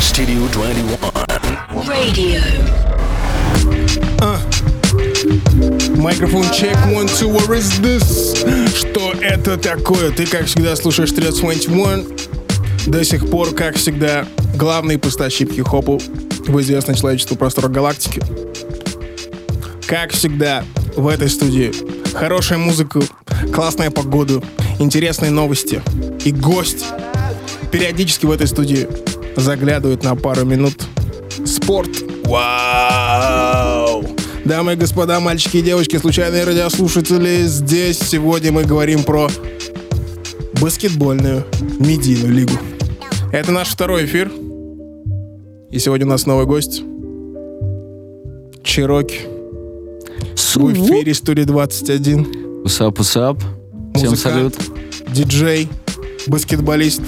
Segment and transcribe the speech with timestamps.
[0.00, 0.98] Studio 21.
[1.86, 2.40] Radio.
[5.96, 8.36] Микрофон чек, one, two, where is this?
[8.74, 10.10] Что это такое?
[10.10, 12.06] Ты, как всегда, слушаешь Studio 21.
[12.86, 16.00] До сих пор, как всегда, главный поставщик хип-хопу
[16.46, 18.22] в известной человечеству простора галактики.
[19.86, 20.64] Как всегда,
[20.96, 21.72] в этой студии
[22.14, 23.00] хорошая музыка,
[23.52, 24.42] классная погода,
[24.78, 25.82] интересные новости
[26.24, 26.84] и гость
[27.70, 28.88] периодически в этой студии
[29.36, 30.74] заглядывает на пару минут.
[31.44, 31.90] Спорт.
[32.24, 34.04] Вау!
[34.44, 39.28] Дамы и господа, мальчики и девочки, случайные радиослушатели, здесь сегодня мы говорим про
[40.60, 41.44] баскетбольную
[41.78, 42.52] медийную лигу.
[43.32, 44.30] Это наш второй эфир.
[45.70, 46.82] И сегодня у нас новый гость.
[48.62, 49.20] Чироки.
[50.54, 52.62] В эфире студии 21.
[52.64, 53.38] Усап, усап.
[53.94, 54.54] Всем салют.
[55.08, 55.68] Диджей,
[56.26, 57.02] баскетболист,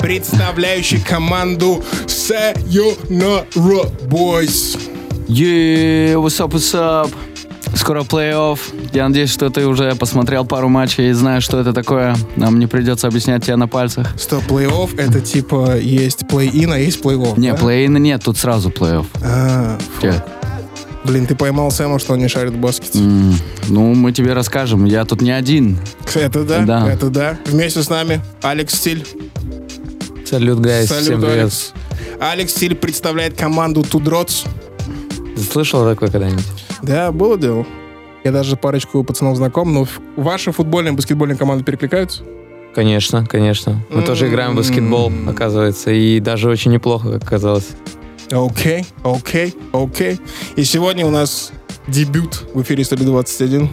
[0.00, 3.44] представляющий команду Sayonara
[4.08, 4.78] Boys.
[5.28, 7.10] Е, усап, усап.
[7.74, 8.58] Скоро плей-офф.
[8.94, 12.16] Я надеюсь, что ты уже посмотрел пару матчей и знаешь, что это такое.
[12.36, 14.08] Нам не придется объяснять тебе на пальцах.
[14.18, 17.58] Что, плей-офф это типа есть плей-ин, а есть плей-офф, Не, да?
[17.58, 19.06] плей-ина нет, тут сразу плей-офф.
[19.22, 19.78] А,
[21.04, 22.98] блин, ты поймал Сэма, что он не шарит в баскете.
[23.00, 23.36] М,
[23.68, 24.86] Ну, мы тебе расскажем.
[24.86, 25.78] Я тут не один.
[26.14, 26.90] Это да, Да.
[26.90, 27.38] это да.
[27.46, 29.06] Вместе с нами Алекс Стиль.
[30.28, 31.38] Салют, гайс, Салют, всем привет.
[31.38, 31.72] Алекс.
[32.20, 34.44] Алекс Стиль представляет команду Тудроц.
[35.50, 36.44] Слышал такое когда-нибудь?
[36.82, 37.66] Да, было дело.
[38.24, 42.24] Я даже парочку пацанов знаком, но ваши футбольные и баскетбольные команды перекликаются?
[42.74, 43.82] Конечно, конечно.
[43.88, 47.68] Мы тоже играем в баскетбол, оказывается, и даже очень неплохо, как оказалось.
[48.30, 50.20] Окей, окей, окей.
[50.56, 51.52] И сегодня у нас
[51.86, 53.70] дебют в эфире 121.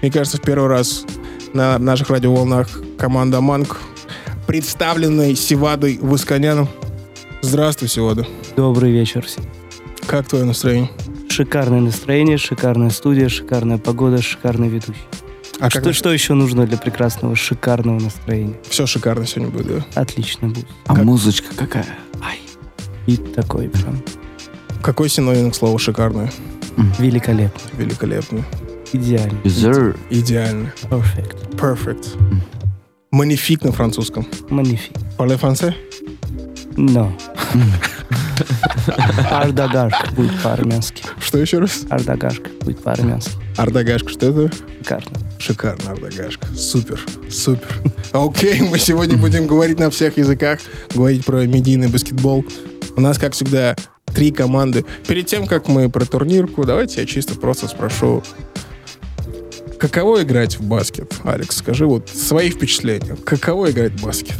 [0.00, 1.04] Мне кажется, в первый раз
[1.52, 3.76] на наших радиоволнах команда Манк,
[4.46, 6.68] представленной Севадой Восконяном.
[7.42, 8.26] Здравствуй, Севада.
[8.56, 9.44] Добрый вечер всем.
[10.06, 10.90] Как твое настроение?
[11.28, 15.00] Шикарное настроение, шикарная студия, шикарная погода, шикарный ведущий.
[15.60, 18.54] А что, что еще нужно для прекрасного шикарного настроения?
[18.68, 20.00] Все шикарно сегодня будет, да?
[20.00, 20.66] Отлично будет.
[20.86, 21.86] А музычка какая?
[22.22, 22.38] Ай.
[23.06, 24.02] И такой прям
[24.82, 26.32] Какой синоним к слову шикарное?
[26.98, 28.44] великолепно, Великолепно.
[28.92, 29.38] идеально.
[30.10, 30.72] Идеально.
[30.90, 32.08] perfect, Perfect.
[33.14, 34.26] Манифик на французском.
[34.50, 34.90] магнифик.
[35.16, 35.72] Parle français?
[36.76, 37.16] Но.
[39.30, 41.04] Ардагашка будет по-армянски.
[41.20, 41.82] Что еще раз?
[41.90, 43.30] Ардагашка будет по-армянски.
[43.56, 44.56] Ардагашка, что это?
[44.80, 45.18] Шикарно.
[45.38, 46.44] Шикарно, Ардагашка.
[46.56, 47.68] Супер, супер.
[48.12, 50.58] Окей, мы сегодня будем говорить на всех языках,
[50.92, 52.44] говорить про медийный баскетбол.
[52.96, 53.76] У нас, как всегда,
[54.06, 54.84] три команды.
[55.06, 58.24] Перед тем, как мы про турнирку, давайте я чисто просто спрошу,
[59.88, 61.14] каково играть в баскет?
[61.24, 63.16] Алекс, скажи вот свои впечатления.
[63.22, 64.36] Каково играть в баскет?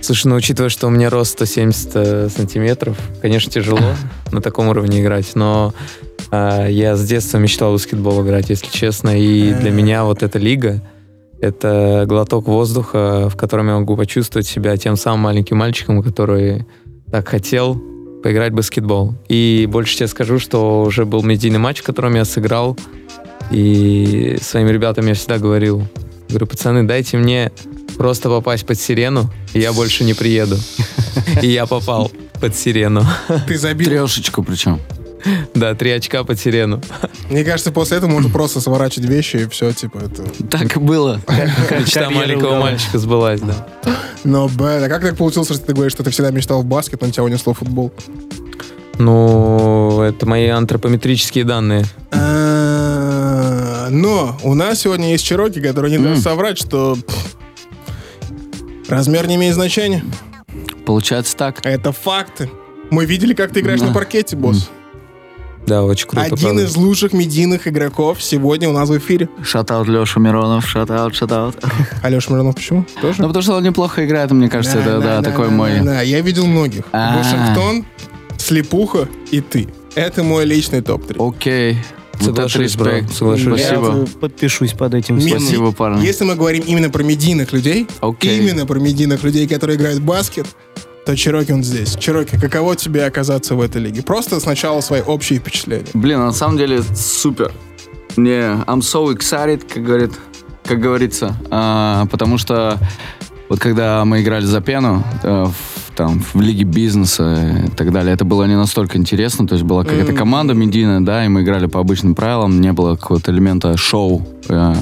[0.00, 3.80] Слушай, ну учитывая, что у меня рост 170 э, сантиметров, конечно, тяжело
[4.30, 5.74] на таком уровне играть, но
[6.30, 10.38] э, я с детства мечтал в баскетбол играть, если честно, и для меня вот эта
[10.38, 10.80] лига—
[11.40, 16.64] это глоток воздуха, в котором я могу почувствовать себя тем самым маленьким мальчиком, который
[17.10, 17.74] так хотел
[18.22, 19.14] поиграть в баскетбол.
[19.28, 22.78] И больше тебе скажу, что уже был медийный матч, в котором я сыграл,
[23.50, 25.86] и своим ребятам я всегда говорил,
[26.28, 27.52] говорю, пацаны, дайте мне
[27.96, 30.56] просто попасть под сирену, и я больше не приеду.
[31.42, 32.10] И я попал
[32.40, 33.04] под сирену.
[33.46, 33.88] Ты забил.
[33.88, 34.80] Трешечку причем.
[35.54, 36.80] Да, три очка под сирену.
[37.28, 40.22] Мне кажется, после этого можно просто сворачивать вещи и все, типа, это...
[40.48, 41.20] Так и было.
[41.78, 43.66] Мечта маленького мальчика сбылась, да.
[44.24, 47.00] Но, блин, а как так получилось, что ты говоришь, что ты всегда мечтал в баскет,
[47.02, 47.92] но тебя унесло в футбол?
[48.98, 51.84] Ну, это мои антропометрические данные.
[53.90, 57.36] А, Но у нас сегодня есть Чироки, который не даст соврать, что пф,
[58.88, 60.04] размер не имеет значения.
[60.86, 61.64] Получается так.
[61.64, 62.50] Это факты.
[62.90, 63.86] Мы видели, как ты играешь Да.
[63.86, 64.70] на паркете, босс.
[65.66, 66.62] Да, очень круто, Один правда.
[66.64, 69.28] из лучших медийных игроков сегодня у нас в эфире.
[69.44, 71.56] Шатаут Леша Миронов, шатаут, шатаут.
[72.02, 72.86] Алеша Миронов почему?
[73.00, 73.20] Тоже?
[73.20, 75.54] Ну, потому что он неплохо играет, мне кажется, Да, это, да, да, да, такой да,
[75.54, 75.78] мой...
[75.78, 76.00] да, да.
[76.00, 76.84] Я видел многих.
[76.92, 77.18] А.
[77.18, 77.84] Вашингтон,
[78.38, 79.68] Слепуха и ты.
[79.94, 81.28] Это мой личный топ-3.
[81.28, 81.72] Окей.
[81.72, 83.12] Это Соглашусь, бро, респект.
[83.14, 83.60] соглашусь.
[83.62, 83.98] Спасибо.
[84.00, 85.40] Я подпишусь под этим Ми- всем.
[85.40, 86.04] Спасибо, парни.
[86.04, 88.38] Если мы говорим именно про медийных людей, Окей.
[88.40, 90.46] именно про медийных людей, которые играют в баскет,
[91.06, 91.96] то Чироки он здесь.
[91.96, 94.02] Чироки, каково тебе оказаться в этой лиге?
[94.02, 95.86] Просто сначала свои общие впечатления.
[95.94, 97.52] Блин, на самом деле супер.
[98.16, 100.12] Не, I'm so excited, как говорит,
[100.64, 102.78] как говорится, А, потому что
[103.48, 105.52] вот когда мы играли за пену в,
[106.00, 109.84] там в лиге бизнеса и так далее, это было не настолько интересно, то есть была
[109.84, 114.26] какая-то команда медийная, да, и мы играли по обычным правилам, не было какого-то элемента шоу.
[114.48, 114.74] э,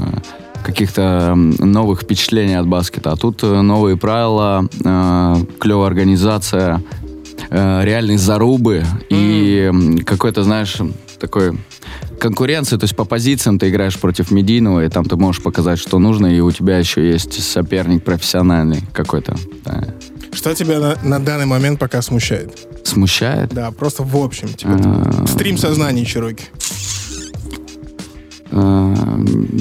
[0.63, 3.13] каких-то новых впечатлений от баскета.
[3.13, 6.83] А тут э, новые правила, э, клевая организация,
[7.49, 9.71] э, реальной зарубы и
[10.05, 10.77] какой-то, знаешь,
[11.19, 11.59] такой
[12.21, 15.99] конкуренции, то есть по позициям ты играешь против медийного, и там ты можешь показать, что
[15.99, 19.37] нужно, и у тебя еще есть соперник профессиональный какой-то.
[19.65, 19.85] да.
[20.33, 22.57] Что тебя на, на данный момент пока смущает?
[22.85, 23.51] Смущает?
[23.51, 24.49] Да, просто в общем.
[24.49, 25.27] Типа, А.
[25.27, 26.45] стрим сознания Чироки.
[28.51, 28.95] Э,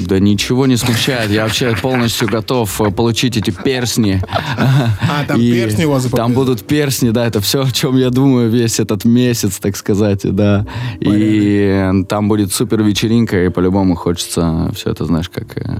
[0.08, 1.30] Да ничего не смущает.
[1.30, 4.22] Я вообще полностью готов э, получить эти персни.
[4.56, 7.96] А, там И перстни у вас за Там будут персни, да, это все, о чем
[7.96, 10.66] я думаю весь этот месяц, так сказать, да.
[11.00, 15.76] И э, там будет супер вечеринка, и по-любому хочется все это, знаешь, как, э,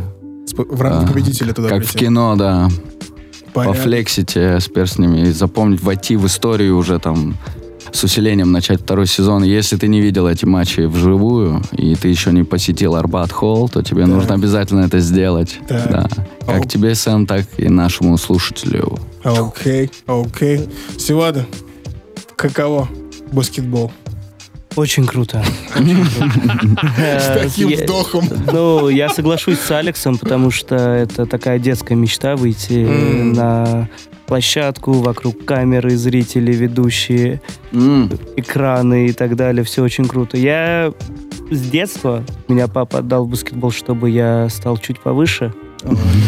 [0.56, 2.06] В ранг а, победителя туда как в прийти.
[2.06, 2.69] кино, да,
[3.64, 3.76] Порядок.
[3.76, 7.37] пофлексить э, с перстнями и запомнить, войти в историю уже там
[7.90, 9.43] с усилением начать второй сезон.
[9.43, 13.82] Если ты не видел эти матчи вживую, и ты еще не посетил Арбат Холл, то
[13.82, 14.08] тебе Да.
[14.08, 15.58] нужно обязательно это сделать.
[15.66, 15.90] Так.
[15.90, 16.08] Да.
[16.46, 16.64] Как Ау.
[16.64, 18.99] тебе, Сэм, так и нашему слушателю.
[19.25, 20.69] Окей, окей.
[20.99, 21.46] Севада,
[22.37, 22.88] каково
[23.32, 23.90] баскетбол?
[24.79, 25.43] Очень круто.
[26.97, 28.25] С таким Я- вдохом.
[28.53, 32.87] Ну, я соглашусь с Алексом, потому что это такая детская мечта выйти
[33.35, 33.89] на
[34.27, 37.41] площадку, вокруг камеры, зрители, ведущие,
[38.37, 39.65] экраны и так далее.
[39.65, 40.37] Все очень круто.
[40.37, 40.93] Я
[41.51, 45.53] с детства, меня папа отдал в баскетбол, чтобы я стал чуть повыше.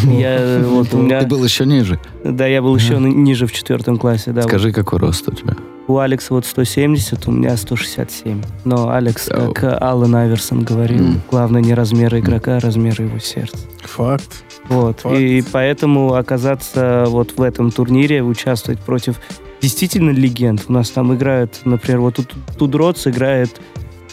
[0.03, 1.99] Я вот у Ты меня, был еще ниже.
[2.23, 4.41] да, я был еще ниже в четвертом классе, да.
[4.43, 5.55] Скажи, какой рост у тебя?
[5.91, 8.41] У Алекса вот 170, у меня 167.
[8.63, 9.51] Но Алекс, Ау.
[9.51, 11.21] как Аллен Аверсон говорил, М.
[11.29, 13.57] главное не размер игрока, а размер его сердца.
[13.83, 14.45] Факт.
[14.69, 15.01] Вот.
[15.01, 15.17] Факт.
[15.17, 19.19] И поэтому оказаться вот в этом турнире, участвовать против
[19.61, 20.63] действительно легенд.
[20.69, 23.59] У нас там играют, например, вот тут Тудроц играет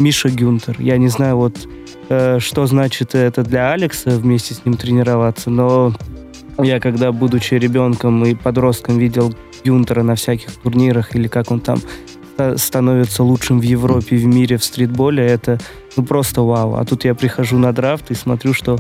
[0.01, 0.75] Миша Гюнтер.
[0.81, 1.55] Я не знаю, вот
[2.09, 5.95] э, что значит это для Алекса вместе с ним тренироваться, но
[6.61, 9.33] я когда, будучи ребенком и подростком, видел
[9.65, 11.79] Гюнтера на всяких турнирах или как он там
[12.35, 15.59] ста- становится лучшим в Европе, в мире в стритболе, это
[15.97, 16.75] ну просто вау.
[16.75, 18.79] А тут я прихожу на драфт и смотрю, что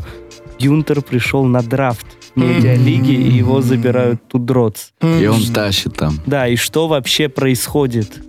[0.60, 4.90] Гюнтер пришел на драфт медиалиги, и его забирают Тудроц.
[5.02, 6.18] И он тащит там.
[6.26, 8.22] Да, и что вообще происходит?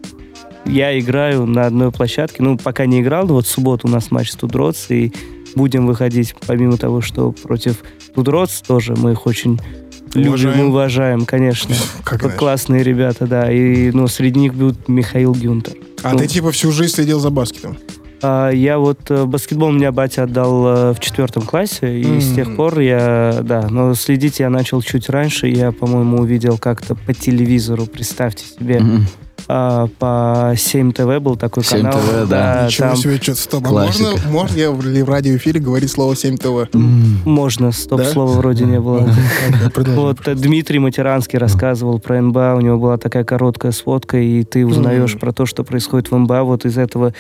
[0.65, 4.11] Я играю на одной площадке, ну, пока не играл, но вот в субботу у нас
[4.11, 5.13] матч с Тудроц, и
[5.55, 7.77] будем выходить, помимо того, что против
[8.13, 9.59] Тудроц тоже мы их очень
[10.15, 10.69] любим Уважаем.
[10.69, 11.75] уважаем, конечно.
[12.03, 12.37] Как Вот иначе?
[12.39, 13.51] классные ребята, да.
[13.51, 15.73] И, ну, среди них будет Михаил Гюнтер.
[16.03, 17.77] А ты типа всю жизнь следил за баскетом?
[18.21, 22.35] А, я вот э, баскетбол меня батя отдал э, в четвертом классе, и с М.
[22.35, 25.47] тех пор я, да, но следить я начал чуть раньше.
[25.47, 29.05] Я, по-моему, увидел как-то по телевизору, представьте себе, Мгм.
[29.51, 31.99] А, по 7 ТВ был такой 7 канал.
[31.99, 32.67] ТВ, да.
[32.67, 33.65] Ничего там себе, что стоп.
[33.65, 34.11] А Классика.
[34.11, 36.71] можно, можно я в, радиоэфире говорить слово 7 ТВ?
[37.25, 39.09] можно, стоп-слова вроде не было.
[39.75, 44.67] Вот э, Дмитрий Матеранский рассказывал про НБА, у него была такая короткая сводка, и ты
[44.67, 47.15] узнаешь про то, что происходит в НБА вот из этого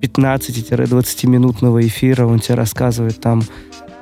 [0.00, 3.42] 15-20-минутного эфира, он тебе рассказывает там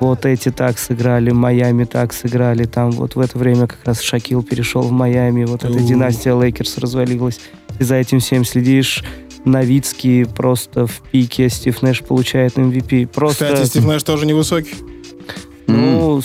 [0.01, 4.41] вот эти так сыграли, Майами так сыграли, там вот в это время как раз Шакил
[4.41, 7.39] перешел в Майами, вот эта династия Лейкерс развалилась.
[7.81, 9.03] Ты за этим всем следишь,
[9.43, 13.07] Новицкий просто в пике, Стив Нэш получает MVP.
[13.07, 14.75] Просто, Кстати, Стив Нэш тоже невысокий.
[15.65, 16.21] Ну,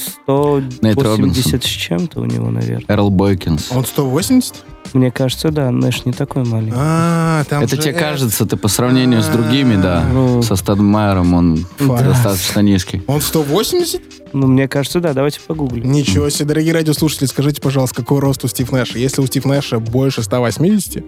[0.82, 1.60] Нейт 180 Робинсон.
[1.62, 2.84] с чем-то у него, наверное.
[2.88, 3.72] Эрл Бойкинс.
[3.72, 4.54] Он 180?
[4.92, 6.76] Мне кажется, да, Нэш не такой маленький.
[6.76, 10.04] А, там Это же тебе кажется, ты по сравнению с другими, да.
[10.12, 13.02] Ну, Со Стадмайером он достаточно низкий.
[13.06, 14.02] Он 180?
[14.34, 15.90] ну, мне кажется, да, давайте погуглим.
[15.90, 18.98] Ничего себе, дорогие радиослушатели, скажите, пожалуйста, какой рост у Стив Нэша?
[18.98, 21.02] Если у Стив Нэша больше 180,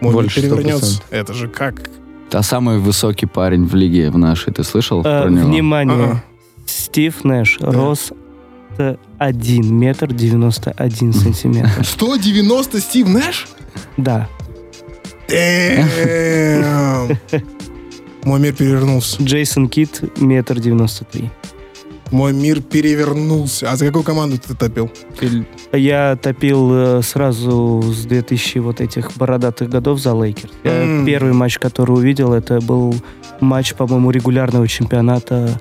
[0.00, 1.00] мир Больше перевернется.
[1.00, 1.02] 100%.
[1.10, 1.74] Это же как?
[2.32, 5.48] А самый высокий парень в лиге в нашей, ты слышал Э, про него?
[5.48, 6.24] внимание, Ага.
[6.66, 8.12] Стив Нэш рос
[9.18, 11.84] 1 метр 91 сантиметр.
[11.84, 13.46] 190 Стив Нэш?
[13.96, 14.28] Да.
[18.24, 19.22] Мой мир перевернулся.
[19.22, 21.30] Джейсон Кит метр 93.
[22.14, 23.72] Мой мир перевернулся.
[23.72, 24.88] А за какую команду ты топил?
[25.72, 30.52] Я топил э, сразу с 2000 вот этих бородатых годов за Лейкерс.
[30.62, 31.04] Я М.
[31.04, 32.94] Первый матч, который увидел, это был
[33.40, 35.60] матч, по-моему, регулярного чемпионата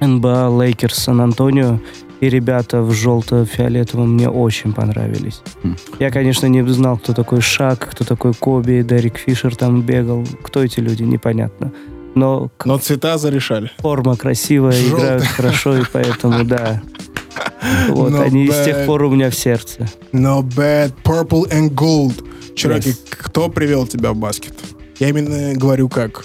[0.00, 1.80] НБА Лейкерс Сан-Антонио.
[2.20, 5.42] И ребята в желто-фиолетовом мне очень понравились.
[5.64, 5.76] М.
[5.98, 10.24] Я, конечно, не знал, кто такой Шак, кто такой Коби, Дерек Фишер там бегал.
[10.44, 11.72] Кто эти люди, непонятно.
[12.14, 13.70] Но Но цвета зарешали.
[13.78, 14.98] форма красивая, Желтая.
[15.16, 16.82] играют хорошо, и поэтому, да.
[17.88, 18.64] Вот, Not они с bad.
[18.64, 19.88] тех пор у меня в сердце.
[20.12, 20.92] Not bad.
[21.02, 22.24] Purple and gold.
[22.54, 22.98] Чуваки, Yes.
[23.10, 24.54] кто привел тебя в баскет?
[25.00, 26.24] Я именно говорю как.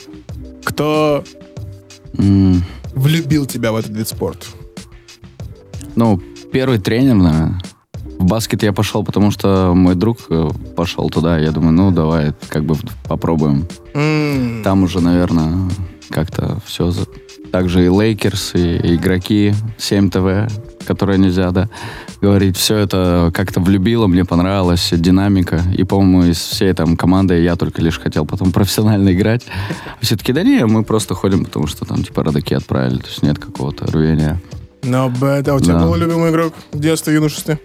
[0.63, 1.23] Кто
[2.17, 4.45] М, влюбил тебя в этот вид спорта?
[5.95, 7.61] Ну, первый тренер, наверное.
[8.19, 11.39] В баскет я пошел, потому что мой друг э, пошел туда.
[11.39, 12.75] Я думаю, ну давай, как бы
[13.07, 13.65] попробуем.
[13.93, 14.61] М.
[14.61, 15.69] Там уже, наверное,
[16.09, 16.91] как-то все...
[17.53, 20.53] Также и Лейкерс, и игроки 7 ТВ,
[20.85, 21.69] которые нельзя, да,
[22.21, 22.57] говорить.
[22.57, 25.63] Все это как-то влюбило, мне понравилась динамика.
[25.75, 29.45] И, по-моему, из всей там команды я только лишь хотел потом профессионально играть.
[30.01, 32.97] Все-таки, да не, мы просто ходим, потому что там типа родаки отправили.
[32.97, 34.39] То есть нет какого-то рвения.
[34.81, 35.49] Not bad.
[35.49, 35.85] А у тебя Да.
[35.85, 37.59] был любимый игрок в детстве, юношестве?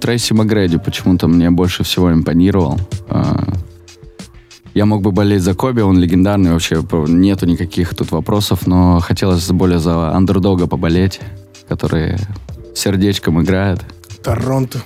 [0.00, 2.78] Трейси Макгрейди почему-то мне больше всего импонировал.
[3.08, 3.44] А,
[4.72, 6.76] Я мог бы болеть за Коби, он легендарный, вообще
[7.08, 11.20] нету никаких тут вопросов, но хотелось более за андердога поболеть,
[11.68, 12.16] который
[12.74, 13.80] сердечком играет.
[14.22, 14.78] Торонто.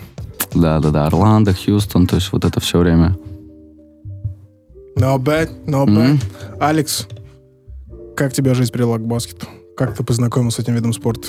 [0.54, 3.16] Да-да-да, Орландо, Хьюстон, то есть вот это все время.
[4.96, 6.12] Not bad, not bad.
[6.14, 6.20] Мгм.
[6.60, 7.06] Алекс,
[8.16, 9.46] как тебя жизнь привела к баскету?
[9.76, 11.28] Как ты познакомился с этим видом спорта?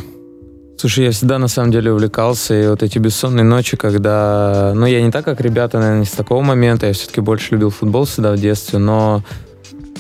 [0.78, 4.74] Слушай, я всегда на самом деле увлекался, и вот эти бессонные ночи, когда...
[4.76, 7.70] Ну, я не так, как ребята, наверное, не с такого момента, я все-таки больше любил
[7.70, 9.24] футбол всегда в детстве, но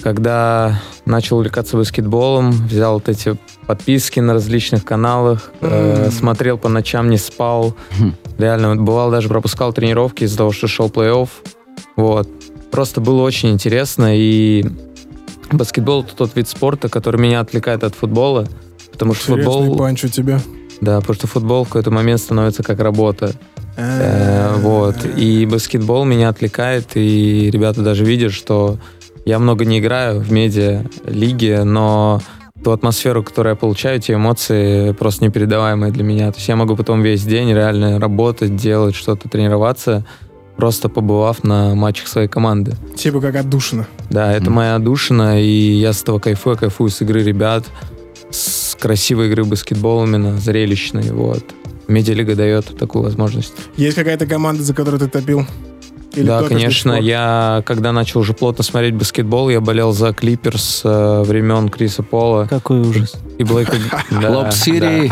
[0.04, 6.12] когда начал увлекаться баскетболом, взял вот эти подписки на различных каналах, э, М.
[6.12, 7.76] смотрел по ночам, не спал.
[7.98, 8.14] Хм.
[8.38, 11.30] Реально, бывал даже пропускал тренировки из-за того, что шел плей-офф.
[11.96, 12.30] Вот.
[12.70, 14.66] Просто было очень интересно, и
[15.52, 18.46] баскетбол— это тот вид спорта, который меня отвлекает от футбола,
[18.92, 19.78] потому что Интересный футбол...
[19.78, 20.42] панч у тебя.
[20.82, 23.34] Да, потому что футбол в какой-то момент становится как работа.
[23.78, 24.96] Э, вот.
[25.18, 28.78] И баскетбол меня отвлекает, и ребята даже видят, что
[29.26, 32.22] я много не играю в медиа-лиге, но
[32.64, 36.32] ту атмосферу, которую я получаю, те эмоции просто непередаваемые для меня.
[36.32, 40.06] То есть я могу потом весь день реально работать, делать что-то, тренироваться,
[40.56, 42.76] просто побывав на матчах своей команды.
[42.96, 43.88] Типа как отдушина.
[44.10, 47.66] Да, это моя отдушина, и я с этого кайфую, кайфую с игры ребят,
[48.36, 51.44] с красивой игры баскетбол именно, зрелищной, вот.
[51.88, 53.54] Медиалига дает такую возможность.
[53.78, 55.46] Есть какая-то команда, за которую ты топил?
[56.16, 61.24] Или да, конечно, я, когда начал уже плотно смотреть баскетбол, я болел за Клиперс э,
[61.24, 63.16] времен Криса Пола Какой ужас.
[63.38, 63.76] и Блейка...
[64.22, 65.12] Да, Лоб Сирии.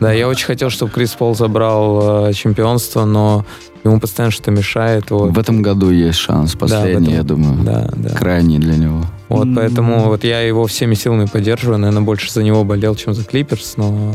[0.00, 3.44] Да, Да, я очень хотел, чтобы Крис Пол забрал э, чемпионство, но
[3.84, 5.10] ему постоянно что-то мешает.
[5.10, 5.30] Вот.
[5.32, 6.54] В этом году есть шанс.
[6.54, 7.64] Последний, этом- я думаю.
[7.64, 8.08] Да, да.
[8.10, 9.04] Крайний для него.
[9.28, 11.78] Вот, поэтому вот я его всеми силами поддерживаю.
[11.78, 14.14] Наверное, больше за него болел, чем за Клиперс, но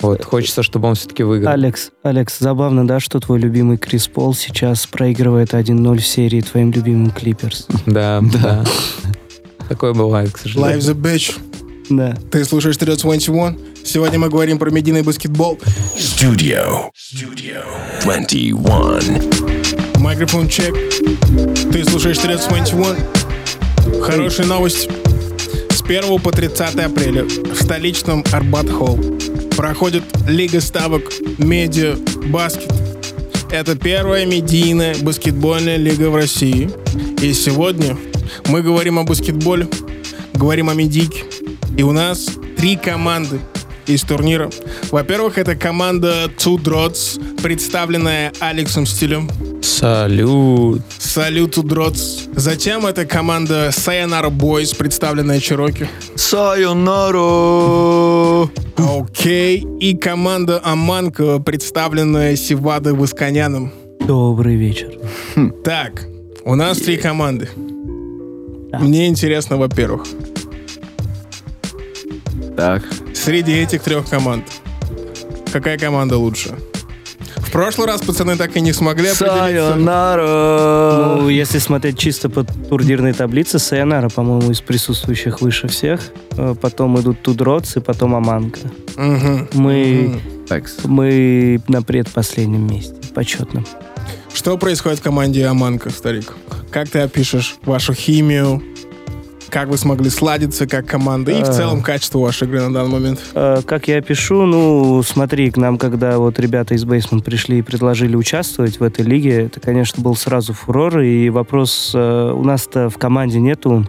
[0.00, 1.52] вот хочется, чтобы он все-таки выиграл.
[1.52, 6.70] Алекс, Алекс, забавно, да, что твой любимый Крис Пол сейчас проигрывает 1-0 в серии твоим
[6.70, 7.66] любимым Клиперс.
[7.86, 8.38] Да, Да.
[8.42, 8.64] да.
[9.68, 10.78] Такое бывает, к сожалению.
[10.78, 11.38] Live the bitch.
[11.90, 12.16] Да.
[12.30, 13.58] Ты слушаешь 321.
[13.86, 15.60] Сегодня мы говорим про медийный баскетбол.
[15.96, 16.90] Studio.
[16.92, 17.62] Studio
[18.02, 19.22] 21.
[20.02, 20.74] Микрофон чек.
[21.70, 24.02] Ты слушаешь 321.
[24.02, 24.88] Хорошая новость.
[25.70, 28.98] С 1 по 30 апреля в столичном Арбат Холл
[29.56, 31.04] проходит Лига ставок
[31.38, 31.94] Медиа
[32.26, 32.72] Баскет.
[33.52, 36.68] Это первая медийная баскетбольная лига в России.
[37.22, 37.96] И сегодня
[38.48, 39.68] мы говорим о баскетболе,
[40.34, 41.22] говорим о медийке.
[41.78, 42.26] И у нас
[42.56, 43.38] три команды
[43.86, 44.50] из турнира.
[44.90, 49.30] Во-первых, это команда Two Drots, представленная Алексом Стилем.
[49.62, 50.82] Салют.
[50.98, 52.28] Салют, Two Drots.
[52.34, 55.88] Затем это команда Sayonara Boys, представленная Чироки.
[56.14, 57.26] Сайонару!
[58.76, 59.66] Окей.
[59.80, 63.72] И команда Аманка, представленная Сивадой Восконяном.
[64.06, 64.92] Добрый вечер.
[65.64, 66.06] Так,
[66.44, 67.48] у нас три команды.
[68.70, 68.78] Да.
[68.78, 70.06] Мне интересно, во-первых,
[72.56, 72.82] Так,
[73.14, 74.44] среди этих трех команд,
[75.52, 76.54] какая команда лучше?
[77.36, 79.72] В прошлый раз пацаны так и не смогли определиться.
[79.72, 81.22] Сайонару!
[81.22, 86.00] Ну, если смотреть чисто по турнирной таблице, Сайонара, по-моему, из присутствующих выше всех.
[86.32, 88.60] Э, Потом идут Тудроц и потом Аманка.
[88.96, 89.48] Мгм.
[89.54, 90.20] Мы.
[90.48, 93.66] Так, мы на предпоследнем месте, почетном.
[94.32, 96.34] Что происходит в команде Аманка, старик?
[96.70, 98.62] Как ты опишешь вашу химию?
[99.50, 101.32] Как вы смогли сладиться как команда?
[101.32, 101.52] И в А.
[101.52, 103.20] целом качество вашей игры на данный момент?
[103.34, 107.62] Э, Как я пишу, ну, смотри, к нам, когда вот ребята из Бейсмент пришли и
[107.62, 112.90] предложили участвовать в этой лиге, это, конечно, был сразу фурор, и вопрос, э, у нас-то
[112.90, 113.86] в команде нету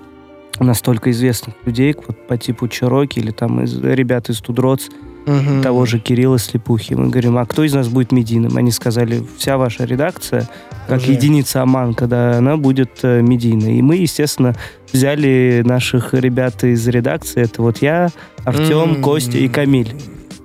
[0.59, 4.87] настолько известных людей, вот по типу Чироки или там из, ребят из Тудроц,
[5.27, 5.61] Мгм.
[5.61, 6.93] того же Кирилла Слепухи.
[6.95, 8.57] Мы говорим, а кто из нас будет медийным?
[8.57, 10.47] Они сказали, вся ваша редакция,
[10.87, 11.11] как Уже.
[11.11, 13.77] единица ОМАН, когда она будет э, медийной.
[13.77, 14.55] И мы, естественно,
[14.93, 17.41] взяли наших ребят из редакции.
[17.43, 18.09] Это вот я,
[18.45, 19.01] Артем, М.
[19.01, 19.93] Костя и Камиль.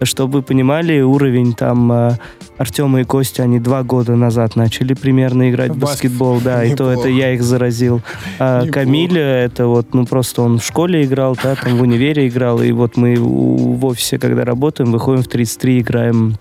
[0.03, 2.13] Чтобы вы понимали, уровень там э,
[2.59, 6.11] Артема и Костя, они два года назад начали примерно играть в В баскет.
[6.11, 8.03] баскетбол, да, и то это я их заразил.
[8.39, 8.67] А.
[8.67, 12.73] Камиль, это вот, ну просто он в школе играл, да, там в универе играл, и
[12.73, 16.37] вот мы в офисе, когда работаем, выходим в 33, играем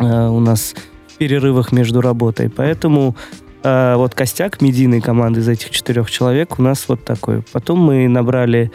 [0.00, 0.74] э, у нас
[1.18, 2.50] перерывах между работой.
[2.50, 3.16] Поэтому
[3.62, 7.42] э, вот костяк медийной команды из этих четырех человек у нас вот такой.
[7.52, 8.70] Потом мы набрали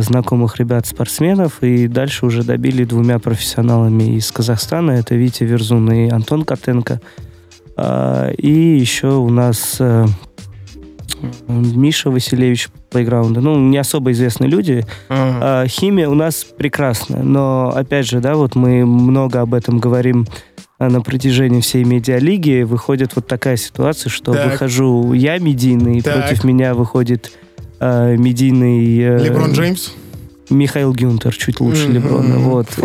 [0.00, 4.92] знакомых ребят-спортсменов и дальше уже добили двумя профессионалами из Казахстана.
[4.92, 7.00] Это Витя Верзун и Антон Котенко.
[7.76, 10.06] А, и еще у нас э,
[11.48, 13.40] Миша Василевич плейграунда.
[13.40, 14.84] Ну, не особо известные люди.
[15.08, 20.26] А, химия у нас прекрасная, но, опять же, да, вот мы много об этом говорим
[20.78, 22.62] на протяжении всей медиалиги.
[22.62, 24.52] Выходит вот такая ситуация, что Так.
[24.52, 26.14] выхожу я медийный, Так.
[26.14, 27.32] против меня выходит
[27.80, 29.92] а, медийный э, Леброн Джеймс?
[30.50, 31.88] Михаил Гюнтер, чуть лучше.
[31.88, 32.38] Леброна.
[32.38, 32.66] Вот.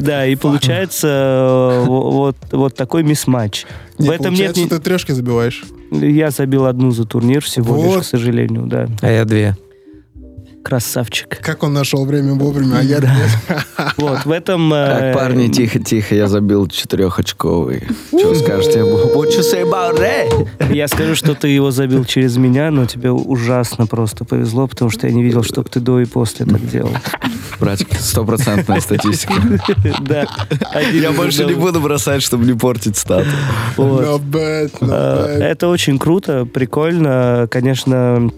[0.00, 3.64] Да, и получается э, вот, вот такой мисс-матч.
[3.98, 5.64] В этом нет ты трешки забиваешь.
[5.90, 8.88] Я забил одну за турнир всего лишь, к сожалению, да.
[9.00, 9.56] А я две.
[10.62, 11.38] Красавчик.
[11.40, 13.00] Как он нашел время вовремя, а я.
[13.96, 14.72] Вот, в этом...
[14.72, 17.82] э, Так, парни, тихо-тихо, я забил четырехочковый.
[18.08, 18.80] Что скажете?
[18.80, 20.72] What you say about that?
[20.72, 25.06] Я скажу, что ты его забил через меня, но тебе ужасно просто повезло, потому что
[25.06, 26.90] я не видел, чтобы ты до и после так делал.
[27.60, 29.34] Братик, стопроцентная статистика.
[30.00, 30.26] Да.
[30.92, 33.32] Я больше не буду бросать, чтобы не портить статус.
[33.78, 35.38] Э.
[35.40, 37.48] Это очень круто, прикольно.
[37.50, 38.30] Конечно,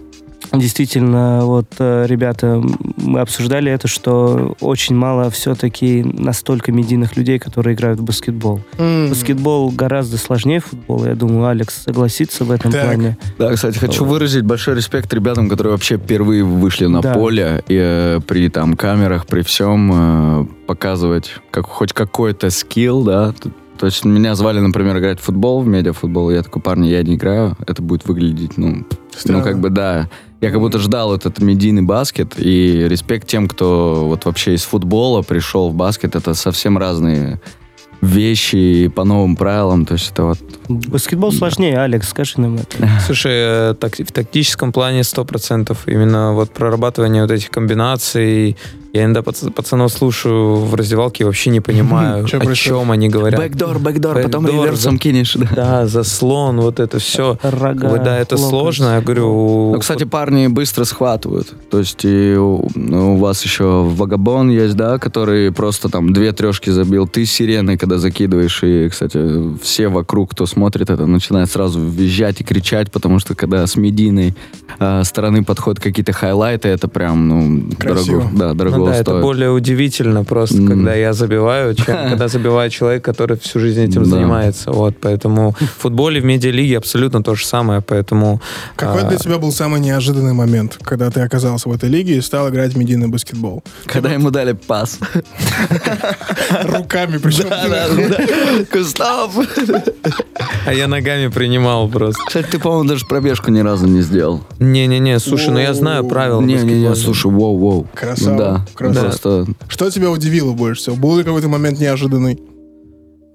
[0.53, 2.61] действительно, вот э, ребята,
[2.97, 8.61] мы обсуждали это, что очень мало все-таки настолько медийных людей, которые играют в баскетбол.
[8.77, 9.09] М.
[9.09, 11.07] Баскетбол гораздо сложнее футбола.
[11.07, 12.83] Я думаю, Алекс согласится в этом Так.
[12.85, 13.17] плане.
[13.37, 17.13] Да, кстати, хочу выразить большой респект ребятам, которые вообще впервые вышли на Да.
[17.13, 23.33] поле и э, при там камерах, при всем э, показывать как, хоть какой-то скилл, да.
[23.77, 26.29] То есть меня звали, например, играть в футбол, в медиафутбол.
[26.29, 27.57] Я такой, парни, я не играю.
[27.65, 29.39] Это будет выглядеть, ну, Странно.
[29.39, 30.07] ну как бы да.
[30.41, 32.33] Я как будто ждал этот медийный баскет.
[32.37, 36.15] И респект тем, кто вот вообще из футбола пришел в баскет.
[36.15, 37.39] Это совсем разные
[38.01, 39.85] вещи по новым правилам.
[39.85, 42.89] То есть это вот Баскетбол сложнее, Алекс, скажи нам это.
[43.05, 45.77] Слушай, э, так- в тактическом плане 100%.
[45.85, 48.57] Именно вот прорабатывание вот этих комбинаций.
[48.93, 52.79] Я иногда пац- пацанов слушаю в раздевалке и вообще не понимаю, Чё о происходит?
[52.81, 53.39] чем они говорят.
[53.39, 54.99] бэкдор, бэкдор, потом Бэкдор, реверсом да.
[54.99, 55.33] кинешь.
[55.35, 55.47] да.
[55.55, 57.37] Да, заслон, вот это все.
[57.41, 58.49] Рога, да, это локоть.
[58.49, 58.95] сложно.
[58.95, 61.53] Я говорю, Ну, кстати, парни быстро схватывают.
[61.69, 66.33] То есть и у, ну, у вас еще вагабон есть, да, который просто там две
[66.33, 67.07] трешки забил.
[67.07, 68.61] Ты сиреной, когда закидываешь.
[68.63, 73.65] И, кстати, все вокруг, кто смотрит это, начинают сразу визжать и кричать, потому что когда
[73.65, 74.35] с медийной
[74.79, 78.23] э, стороны подходят какие-то хайлайты, это прям, ну, Красиво.
[78.23, 79.21] дорого, да, дорого ну да, это стоит.
[79.23, 80.67] более удивительно просто, М.
[80.67, 84.09] когда я забиваю, чем когда забивает человек, который всю жизнь этим Да.
[84.11, 84.71] занимается.
[84.71, 88.41] Вот, поэтому в футболе, в медиалиге абсолютно то же самое, поэтому...
[88.75, 92.21] Какой а, для тебя был самый неожиданный момент, когда ты оказался в этой лиге и
[92.21, 93.63] стал играть в медийный баскетбол?
[93.85, 94.99] Когда ему дали пас.
[96.63, 97.47] Руками, причем.
[98.85, 99.31] Стоп!
[100.65, 102.21] А я ногами принимал просто.
[102.25, 104.41] Кстати, ты, по-моему, даже пробежку ни разу не сделал.
[104.59, 107.87] Не-не-не, слушай, ну я знаю правила Не-не-не, слушай, воу-воу.
[107.95, 110.95] Красава, Ну Да, просто Что тебя удивило больше всего?
[110.95, 112.39] Был ли какой-то момент неожиданный?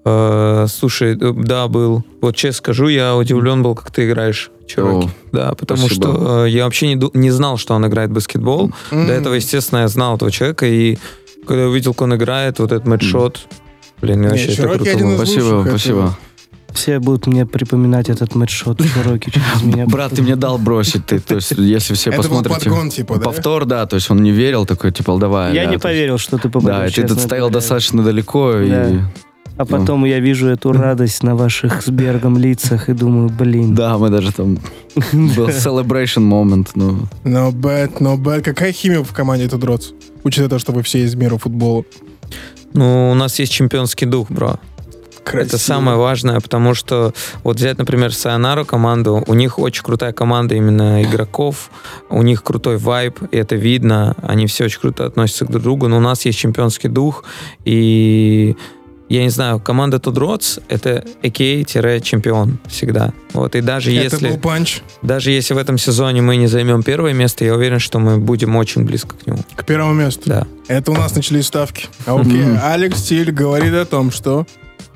[0.05, 2.03] Э, слушай, э, да, был.
[2.21, 5.07] Вот честно скажу, я удивлен был, как ты играешь, Чироки.
[5.07, 6.05] О, Да, потому спасибо.
[6.13, 8.71] что э, я вообще не, не знал, что он играет в баскетбол.
[8.91, 10.97] До этого, естественно, я знал этого человека, и
[11.45, 13.47] когда я увидел, как он играет, вот этот мэтчшот,
[14.01, 15.11] блин, мне Не, вообще это круто один было.
[15.13, 16.17] из Спасибо, лучших, это- спасибо.
[16.77, 19.87] Все будут мне припоминать этот мэтчшот Широкий через меня.
[19.87, 22.69] Брат, ты мне дал бросить, ты, то есть, если все Это был посмотрите...
[22.69, 23.21] подгон, типа, да?
[23.21, 25.55] Повтор, да, то есть он не верил, такой, типа, давай.
[25.55, 26.93] Я да, не есть- поверил, что ты попадешь.
[26.93, 28.69] Да, и ты тут стоял достаточно далеко, и...
[28.69, 29.11] Да.
[29.57, 33.73] А потом я вижу эту радость на ваших с Бергом лицах и думаю, блин.
[33.73, 34.59] Да, мы даже там...
[35.13, 37.07] Был celebration moment, ну...
[37.23, 38.43] No bad, no bad.
[38.43, 39.93] Какая химия в команде тут Дроц?
[40.23, 41.85] Учитывая то, что вы все из мира футбола.
[42.73, 44.59] Ну, у нас есть чемпионский дух, бро.
[45.27, 45.47] Красиво.
[45.47, 47.13] Это самое важное, потому что
[47.43, 51.69] вот взять, например, Sayonara команду, у них очень крутая команда именно игроков,
[52.09, 55.87] у них крутой вайб, и это видно, они все очень круто относятся друг к другу,
[55.87, 57.25] но у нас есть чемпионский дух,
[57.65, 58.55] и
[59.09, 63.13] я не знаю, команда 2DROTS— это АК-чемпион всегда.
[63.33, 66.83] Вот, и даже Это если, был панч даже если в этом сезоне мы не займем
[66.83, 69.39] первое место, я уверен, что мы будем очень близко к нему.
[69.55, 70.23] к первому месту.
[70.25, 70.47] Да.
[70.67, 71.87] Это у нас начались ставки.
[72.05, 72.43] А окей.
[72.61, 74.45] Алекс Стиль говорит о том, что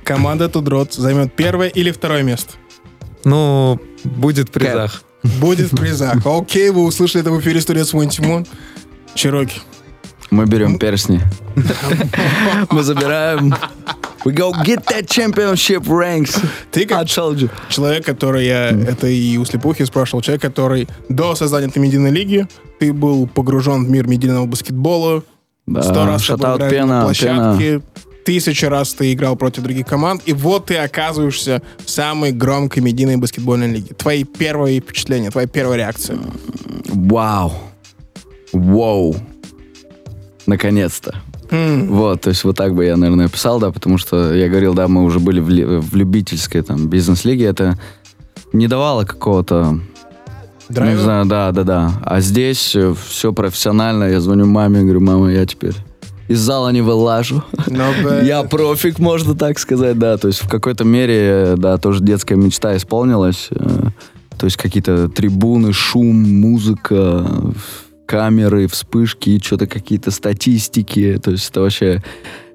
[0.04, 2.54] команда Тудроц займет первое или второе место.
[3.24, 5.04] Ну, будет в призах.
[5.40, 6.18] Будет в призах.
[6.26, 8.46] Окей, вы услышали это в эфире студии Свой Тимон.
[9.14, 9.62] Чироки.
[10.32, 11.22] Мы берем перстни.
[12.70, 13.54] Мы забираем...
[14.24, 16.40] We go get that championship ranks.
[16.72, 21.80] Ты как человек, который я это и у слепухи спрашивал, человек, который до создания этой
[21.80, 22.48] медийной лиги,
[22.80, 25.24] ты был погружен в мир медийного баскетбола,
[25.68, 27.82] сто Да, раз шатаут играли на пена, пена.
[28.26, 33.18] Тысячи раз ты играл против других команд, и вот ты оказываешься в самой громкой медийной
[33.18, 33.94] баскетбольной лиге.
[33.96, 36.18] Твои первые впечатления, твоя первая реакция.
[36.86, 37.54] Вау.
[38.54, 39.16] Вау.
[40.46, 41.16] Наконец-то.
[41.52, 44.88] Вот, то есть вот так бы я, наверное, писал, да, потому что я говорил, да,
[44.88, 47.78] мы уже были в, ли- в любительской там бизнес-лиге, это
[48.54, 49.80] не давало какого-то, ну,
[50.70, 51.02] не Драйва?
[51.02, 51.92] знаю, да, да, да.
[52.06, 55.76] А здесь все профессионально, я звоню маме, говорю, мама, я теперь
[56.32, 57.44] из зала не вылажу.
[58.04, 60.18] Б- Я профик, можно так сказать, да.
[60.18, 63.48] То есть в какой-то мере, да, тоже детская мечта исполнилась.
[63.52, 63.90] Э,
[64.38, 67.26] То есть какие-то трибуны, шум, музыка,
[68.06, 71.20] камеры, вспышки, что-то какие-то статистики.
[71.24, 72.04] То есть это вообще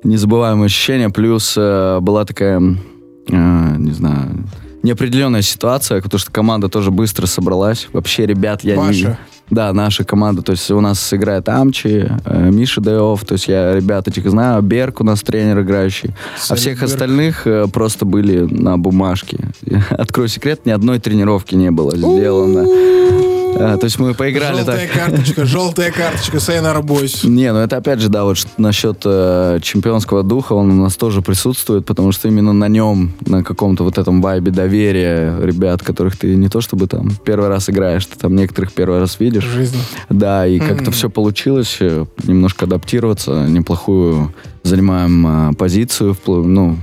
[0.05, 1.11] незабываемое ощущение.
[1.11, 4.45] Плюс э, была такая, э, не знаю,
[4.83, 7.89] неопределенная ситуация, потому что команда тоже быстро собралась.
[7.93, 8.77] Вообще, ребят, я
[9.11, 9.17] не...
[9.51, 10.43] Да, наша команда.
[10.43, 13.25] То есть у нас играет Амчи, э, Миша Дэов.
[13.25, 14.63] То есть я ребят этих знаю.
[14.63, 16.11] Берг у нас тренер играющий.
[16.49, 16.91] А всех Берг.
[16.91, 19.39] остальных э, просто были на бумажке.
[19.91, 23.26] Открою секрет, ни одной тренировки не было сделано.
[23.59, 24.97] А, то есть мы поиграли Желтая так.
[24.97, 27.25] карточка, желтая карточка, Сайнара Бойс.
[27.25, 31.23] Не, ну это опять же, да, вот насчет э, чемпионского духа, он у нас тоже
[31.23, 36.35] присутствует, потому что именно на нем, на каком-то вот этом вайбе доверия ребят, которых ты
[36.35, 39.45] не то чтобы там первый раз играешь, ты там некоторых первый раз видишь.
[39.45, 39.79] Жизнь.
[40.11, 46.77] Да, и как-то все получилось, э, немножко адаптироваться, неплохую занимаем э, позицию, ну,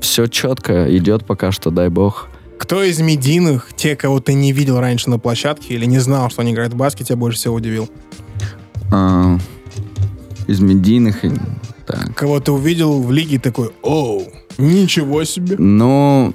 [0.00, 2.28] все четко идет пока что, дай бог.
[2.58, 6.42] Кто из медийных, те, кого ты не видел раньше на площадке или не знал, что
[6.42, 7.88] они играют в баскет, тебя больше всего удивил?
[8.92, 9.38] А,
[10.46, 11.32] из медийных, и-
[11.86, 12.14] так.
[12.14, 14.22] Кого ты увидел в лиге такой, оу,
[14.56, 15.56] ничего себе.
[15.58, 16.32] Ну,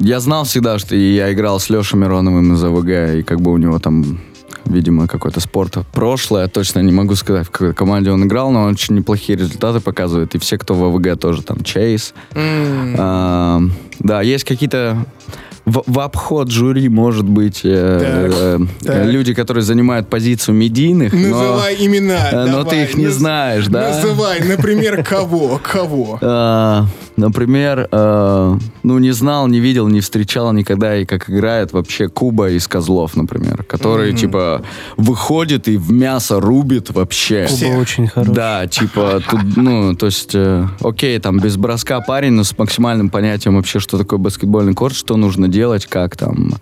[0.00, 3.58] я знал всегда, что я играл с Лешей Мироновым из АВГ, и как бы у
[3.58, 4.20] него там,
[4.64, 8.72] видимо, какой-то спорт прошлое, точно не могу сказать, в какой команде он играл, но он
[8.72, 12.14] очень неплохие результаты показывает, и все, кто в АВГ тоже, там, Чейз.
[12.34, 13.60] М, А,
[14.00, 15.06] да, есть какие-то
[15.70, 19.06] в, в обход жюри, может быть, э, Так, э, так.
[19.06, 22.30] люди, которые занимают позицию медийных, но, Называй имена.
[22.32, 23.90] э, но давай, ты их не наз- знаешь, да?
[23.90, 25.60] Называй, например, кого?
[25.62, 26.18] Кого?
[27.18, 32.50] Например, а, ну, не знал, не видел, не встречал никогда, и как играет вообще Куба
[32.50, 34.62] из Козлов, например, который, типа,
[34.96, 37.46] выходит и в мясо рубит вообще.
[37.46, 37.78] Куба Всех.
[37.78, 38.34] очень хороший.
[38.34, 43.10] Да, типа, тут, ну, то есть, э, окей, там, без броска парень, но с максимальным
[43.10, 46.54] понятием вообще, что такое баскетбольный корт, что нужно делать, как там...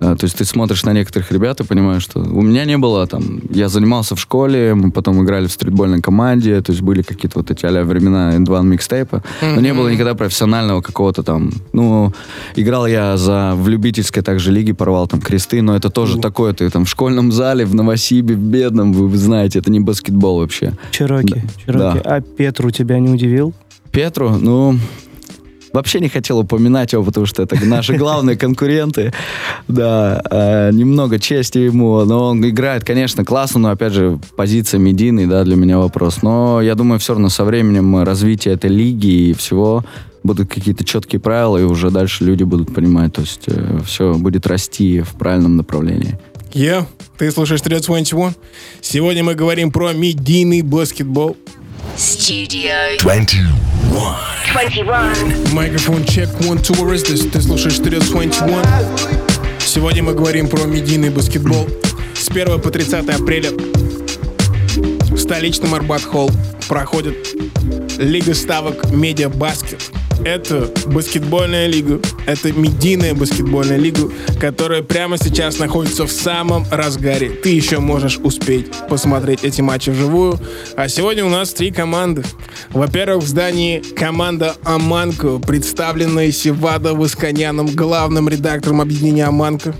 [0.00, 3.06] э, То есть ты смотришь на некоторых ребят и понимаешь, что у меня не было
[3.06, 3.40] там...
[3.50, 7.50] Я занимался в школе, мы потом играли в стритбольной команде, то есть были какие-то вот
[7.50, 11.52] эти а времена N2 микстейпа, но не было никогда профессионального какого-то там...
[11.72, 12.12] Ну,
[12.54, 16.70] играл я за в любительской также лиге, порвал там кресты, но это тоже такое, ты
[16.70, 20.72] там в школьном зале, в Новосибе, в бедном, вы, вы знаете, это не баскетбол вообще.
[20.90, 21.44] Чироки.
[21.64, 21.78] Чироки.
[21.78, 22.02] Да.
[22.04, 23.54] А Петру тебя не удивил?
[23.90, 24.78] Петру, ну,
[25.76, 29.12] вообще не хотел упоминать его, потому что это наши главные конкуренты.
[29.68, 35.26] Да, э, немного чести ему, но он играет, конечно, классно, но, опять же, позиция медийный,
[35.26, 36.22] да, для меня вопрос.
[36.22, 39.84] Но я думаю, все равно со временем развития этой лиги и всего
[40.22, 43.46] будут какие-то четкие правила, и уже дальше люди будут понимать, то есть
[43.84, 46.18] все будет расти в правильном направлении.
[46.52, 46.86] Я,
[47.18, 48.34] ты слушаешь 321.
[48.80, 51.36] Сегодня мы говорим про медийный баскетбол.
[51.96, 53.75] Studio 21.
[54.52, 55.58] 21.
[55.58, 57.30] Микрофон чек, one, this?
[57.30, 58.56] Ты слушаешь 321.
[59.58, 61.66] Сегодня мы говорим про медийный баскетбол.
[62.14, 63.50] С 1 по 30 апреля
[65.10, 66.30] в столичном Арбат-Холл
[66.68, 67.16] проходит
[67.98, 69.90] Лига ставок Медиа Баскет.
[70.26, 74.10] Это баскетбольная лига, это медийная баскетбольная лига,
[74.40, 77.30] которая прямо сейчас находится в самом разгаре.
[77.30, 80.40] Ты еще можешь успеть посмотреть эти матчи вживую.
[80.76, 82.24] А сегодня у нас три команды.
[82.70, 89.76] Во-первых, в здании команда Аманко, представленная Севадой Восканяном, главным редактором объединения Аманко.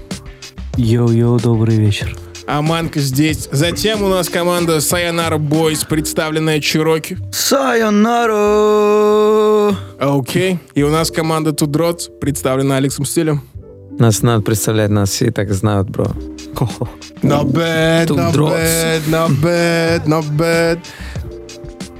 [0.77, 2.17] Йоу-йоу, добрый вечер.
[2.47, 3.49] Аманка здесь.
[3.51, 7.19] Затем у нас команда Sayonara Boys, представленная Cherocky.
[7.33, 8.37] Sayonara!
[9.99, 10.59] Окей.
[10.75, 13.43] И у нас команда Тудроц, представленная Алексом Стилем.
[13.99, 16.13] Нас надо представлять, нас все и так знают, бро.
[17.23, 18.53] Not bad, not Тудроц.
[18.53, 20.79] bad, not bad, not bad.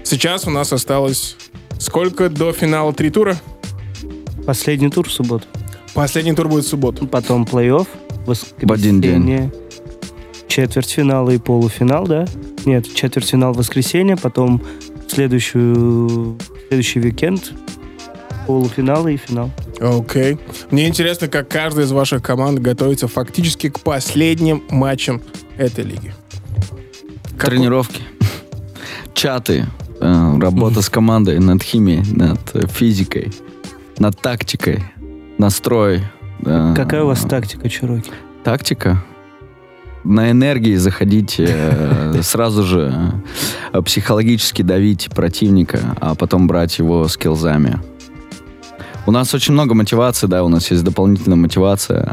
[0.05, 1.37] Сейчас у нас осталось
[1.79, 2.93] сколько до финала?
[2.93, 3.37] Три тура?
[4.47, 5.45] Последний тур в субботу.
[5.95, 7.07] Последний тур будет в субботу.
[7.09, 7.87] Потом плей-офф,
[8.27, 9.51] В один день.
[10.57, 12.25] Четвертьфинал и полуфинал, да?
[12.65, 14.63] Нет, четвертьфинал в воскресенье, потом
[15.07, 16.39] следующую,
[16.69, 17.53] следующий уикенд
[18.47, 19.51] полуфинал и финал.
[19.81, 20.39] Окей.
[20.71, 25.21] Мне интересно, как каждая из ваших команд готовится фактически к последним матчам
[25.59, 26.15] этой лиги.
[27.37, 28.03] Какой- Тренировки.
[29.13, 29.67] Чаты.
[30.01, 33.31] Э, Работа с командой над химией, над э, физикой,
[33.99, 34.85] над тактикой,
[35.39, 36.03] настрой.
[36.45, 38.11] э, Какая у вас тактика, Чироки?
[38.45, 39.03] Тактика?
[40.07, 43.13] На энергии заходить, э, сразу же
[43.73, 47.81] э, психологически давить противника, а потом брать его скиллзами.
[49.05, 52.13] У нас очень много мотивации, да, у нас есть дополнительная мотивация.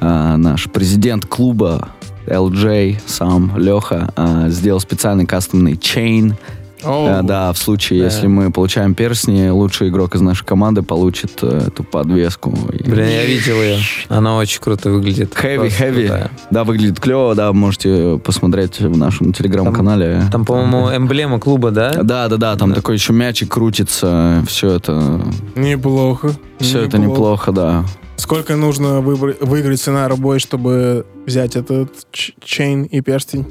[0.00, 1.90] А, наш президент клуба
[2.26, 6.30] LJ, сам Леха, а, сделал специальный кастомный чейн.
[6.30, 6.36] О,
[6.82, 8.04] Э, да, в случае, Да.
[8.06, 12.50] если мы получаем перстни, лучший игрок из нашей команды получит э, эту подвеску.
[12.50, 13.78] Блин, я видел ее.
[14.08, 15.32] Она очень круто выглядит.
[15.34, 16.00] Heavy, Просто heavy.
[16.06, 16.30] крутая.
[16.50, 20.22] Да, выглядит клево, да, можете посмотреть в нашем телеграм-канале.
[20.30, 21.92] Там, по-моему, эмблема клуба, да?
[22.02, 22.76] Да, да, да, там Да.
[22.76, 25.20] такой еще мячик крутится, все это,
[25.56, 26.32] неплохо.
[26.60, 27.84] все это неплохо, да.
[28.16, 33.46] Сколько нужно выбр- выиграть сценарий бой, чтобы взять этот ч- чейн и перстень?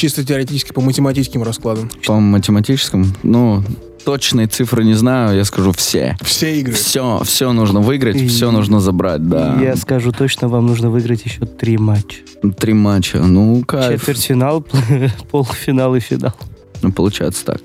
[0.00, 1.90] Чисто теоретически, по математическим раскладам.
[2.06, 3.62] По математическому, ну,
[4.02, 6.16] точные цифры не знаю, я скажу все.
[6.22, 6.72] Все игры.
[6.72, 9.60] Все, все нужно выиграть, И- все нужно забрать, да.
[9.60, 12.16] Я скажу точно, вам нужно выиграть еще три матча.
[12.58, 14.00] Три матча, ну, кайф.
[14.00, 14.64] Четвертьфинал,
[15.30, 16.32] полуфинал и финал.
[16.80, 17.60] Ну, получается так.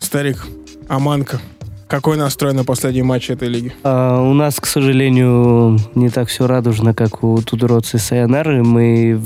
[0.00, 0.44] Старик,
[0.88, 1.40] Аманка,
[1.86, 3.72] какой настрой на последний матч этой лиги?
[3.84, 8.64] А, у нас, к сожалению, не так все радужно, как у Тудроца и Сайонары.
[8.64, 9.20] Мы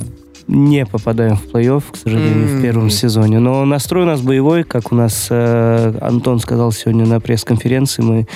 [0.48, 2.58] не попадаем в плей-офф, к сожалению, М.
[2.58, 3.38] в первом сезоне.
[3.38, 8.02] Но настрой у нас боевой, как у нас э, Антон сказал сегодня на пресс-конференции.
[8.02, 8.26] Мы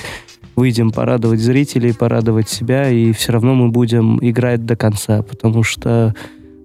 [0.55, 6.15] выйдем порадовать зрителей, порадовать себя, и все равно мы будем играть до конца, потому что,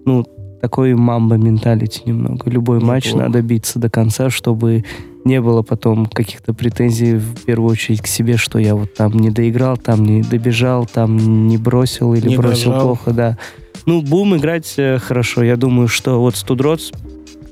[0.06, 0.24] ну,
[0.62, 2.48] такой мамба-менталити немного.
[2.48, 3.26] Любой матч Неплохо.
[3.26, 4.84] надо биться до конца, чтобы
[5.24, 9.30] не было потом каких-то претензий в первую очередь к себе, что я вот там не
[9.30, 12.86] доиграл, там не добежал, там не бросил или Не бросил дожал.
[12.86, 13.38] плохо, да.
[13.86, 15.42] Ну, будем играть э, хорошо.
[15.42, 16.90] Я думаю, что вот Студроц,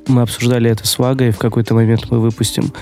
[0.06, 2.72] мы обсуждали это с Вагой, в какой-то момент мы выпустим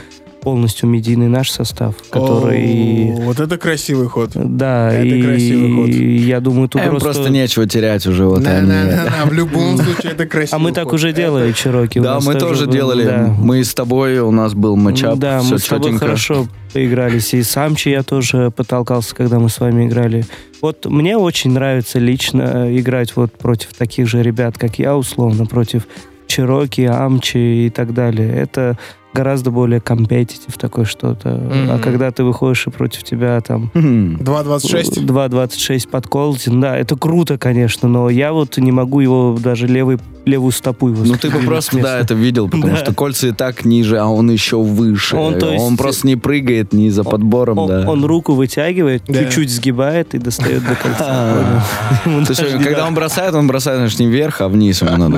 [0.48, 3.12] полностью медийный наш состав, который...
[3.12, 4.30] О, вот это красивый ход.
[4.34, 5.90] Да, Это и красивый ход.
[5.90, 7.02] я думаю, Им Тудроц...
[7.02, 8.66] просто нечего терять уже, вот они.
[8.66, 10.56] На-на-на-на, В любом случае, это красиво.
[10.56, 11.98] А мы так уже делали, Чироки.
[11.98, 13.30] Да, мы тоже делали.
[13.38, 17.34] Мы с тобой, у нас был матчап, Да, мы с тобой хорошо поигрались.
[17.34, 20.24] И с Амчи я тоже потолкался, когда мы с вами играли.
[20.62, 25.86] Вот мне очень нравится лично играть вот против таких же ребят, как я, условно, против
[26.26, 28.32] Чироки, Амчи и так далее.
[28.34, 28.78] Это
[29.14, 31.30] гораздо более компетитив такое что-то.
[31.30, 31.80] А Мгм.
[31.80, 34.16] когда ты выходишь и против тебя там Мгм.
[34.20, 35.04] 2.26.
[35.04, 39.98] 2.26 под Колтин, да, это круто, конечно, но я вот не могу его даже левый,
[40.28, 42.76] левую стопу его Ну ты бы просто, да, это видел, потому Да.
[42.76, 45.16] что кольца и так ниже, а он еще выше.
[45.16, 47.84] Он, Он, то есть- просто не прыгает ни за подбором, Он, да.
[47.90, 49.24] он руку вытягивает, Да.
[49.24, 51.08] чуть-чуть сгибает и достает до конца.
[52.04, 52.64] А.
[52.64, 55.16] когда он бросает, он бросает, значит, не вверх, а вниз ему надо.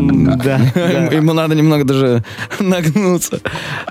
[1.15, 2.25] Ему надо немного даже
[2.61, 3.41] нагнуться.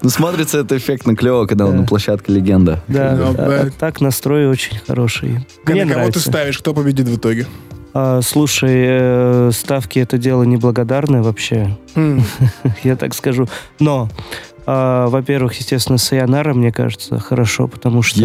[0.01, 2.82] Но смотрится это эффектно клево, когда он на площадке легенда.
[2.88, 5.45] Да, Ну, так настрой очень хороший.
[5.65, 7.45] Мне На кого ты ставишь, кто победит в итоге?
[7.93, 11.75] А, слушай, э, ставки это дело неблагодарное вообще,
[12.84, 13.47] я так скажу.
[13.80, 14.10] Но,
[14.65, 18.19] а, во-первых, естественно, Сайонара, мне кажется, хорошо, потому что...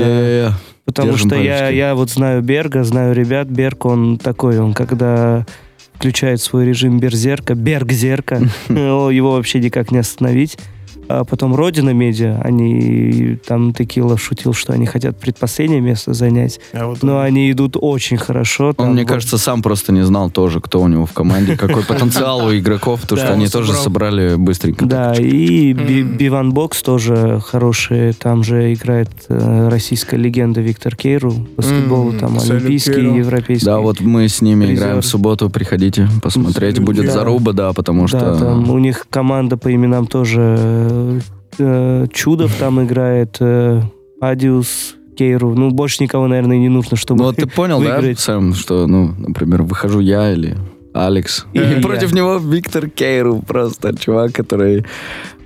[0.84, 3.48] Потому Держим что я, я вот знаю Берга, знаю ребят.
[3.48, 5.46] Берг, он такой, он когда
[5.94, 10.58] включает свой режим берзерка, бергзерка, его вообще никак не остановить.
[11.08, 16.86] А потом Родина Медиа, они там Текила шутил, что они хотят предпоследнее место занять, а
[16.86, 18.68] вот но они идут очень хорошо.
[18.68, 21.56] Он, там мне вот- кажется, сам просто не знал тоже, кто у него в команде,
[21.58, 23.84] какой потенциал у игроков, то что они он тоже собрал.
[23.84, 24.86] собрали быстренько.
[24.86, 25.72] Да, и.
[25.72, 28.12] Биван Бокс тоже хороший.
[28.14, 31.32] Там же играет э, российская легенда Виктор Кейру.
[31.56, 33.64] Баскетбол там олимпийский, европейский.
[33.66, 38.08] Да, вот мы с ними играем в субботу, приходите посмотреть, будет заруба, да, потому Да,
[38.08, 38.38] что...
[38.38, 41.20] там у них команда по именам тоже э,
[41.58, 43.82] э, Чудов там играет, э,
[44.20, 45.54] Адиус, Кейру.
[45.54, 47.18] Ну, больше никого, наверное, не нужно, чтобы...
[47.18, 48.18] Ну вот ты понял, да, выиграть.
[48.18, 50.56] Сэм, что, ну, например, выхожу я или
[50.92, 51.46] Алекс.
[51.52, 52.16] И против я.
[52.16, 54.84] него Виктор Кейру, просто чувак, который...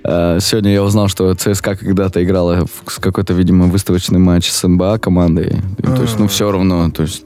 [0.03, 4.67] э, сегодня я узнал, что ЦСКА когда-то играла в с какой-то, видимо, выставочный матч с
[4.67, 5.57] НБА командой.
[5.77, 6.27] И, то есть, ну, А.
[6.27, 7.25] все равно, то есть...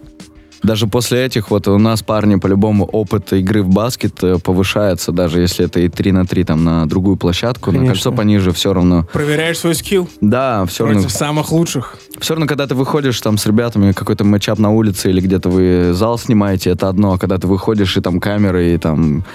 [0.64, 5.42] Даже после этих, вот у нас парни по-любому опыт игры в баскет э, повышается, даже
[5.42, 7.94] если это и 3 на 3 там на другую площадку, на Конечно.
[7.96, 9.06] кольцо пониже, все равно.
[9.12, 11.02] Проверяешь свой скилл Да, все равно.
[11.02, 11.98] против самых лучших.
[12.20, 15.94] Все равно, когда ты выходишь там с ребятами, какой-то матчап на улице или где-то вы
[15.94, 19.26] зал снимаете, это одно, а когда ты выходишь и там камеры, и там,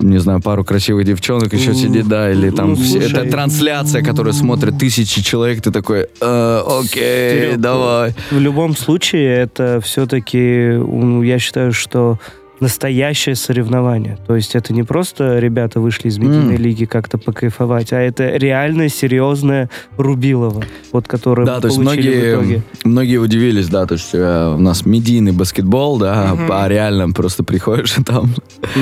[0.00, 4.32] не знаю, пару красивых девчонок еще сидит, да, или там ну, все- это трансляция, которую
[4.32, 8.14] смотрят тысячи человек, ты такой, «Э, окей, Серег, давай.
[8.30, 10.78] В любом случае, это все-таки,
[11.26, 12.18] я считаю, что
[12.64, 14.16] настоящее соревнование.
[14.26, 16.62] То есть это не просто ребята вышли из медийной М.
[16.62, 22.08] лиги как-то покайфовать, а это реальное, серьезное Рубилово, вот которое Да, мы то есть получили
[22.08, 22.34] в итоге.
[22.34, 27.44] многие, многие удивились, да, то есть э, у нас медийный баскетбол, да, а реально просто
[27.44, 28.30] приходишь и там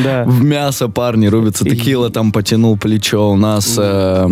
[0.05, 0.25] Да.
[0.27, 3.31] в мясо парни рубятся, текила там потянул плечо.
[3.33, 4.27] У нас э,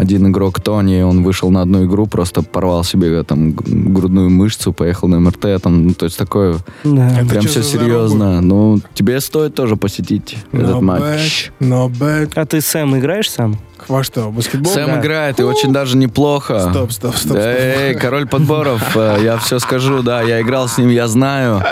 [0.00, 4.72] один игрок Тони, он вышел на одну игру, просто порвал себе э, там грудную мышцу,
[4.72, 7.10] поехал на МРТ, там, ну, то есть такое, Да.
[7.28, 8.40] Прям все серьезно.
[8.40, 11.50] Ну, тебе стоит тоже посетить этот Not матч.
[11.60, 12.32] bad, not bad.
[12.34, 13.58] А ты Сэм играешь сам?
[13.88, 14.72] Во что, баскетбол?
[14.72, 15.00] Сэм Да.
[15.00, 16.58] играет, и очень даже неплохо.
[16.70, 17.36] Стоп, стоп, стоп, стоп.
[17.38, 21.62] Эй, король подборов, э, я все скажу, да, я играл с ним, я знаю.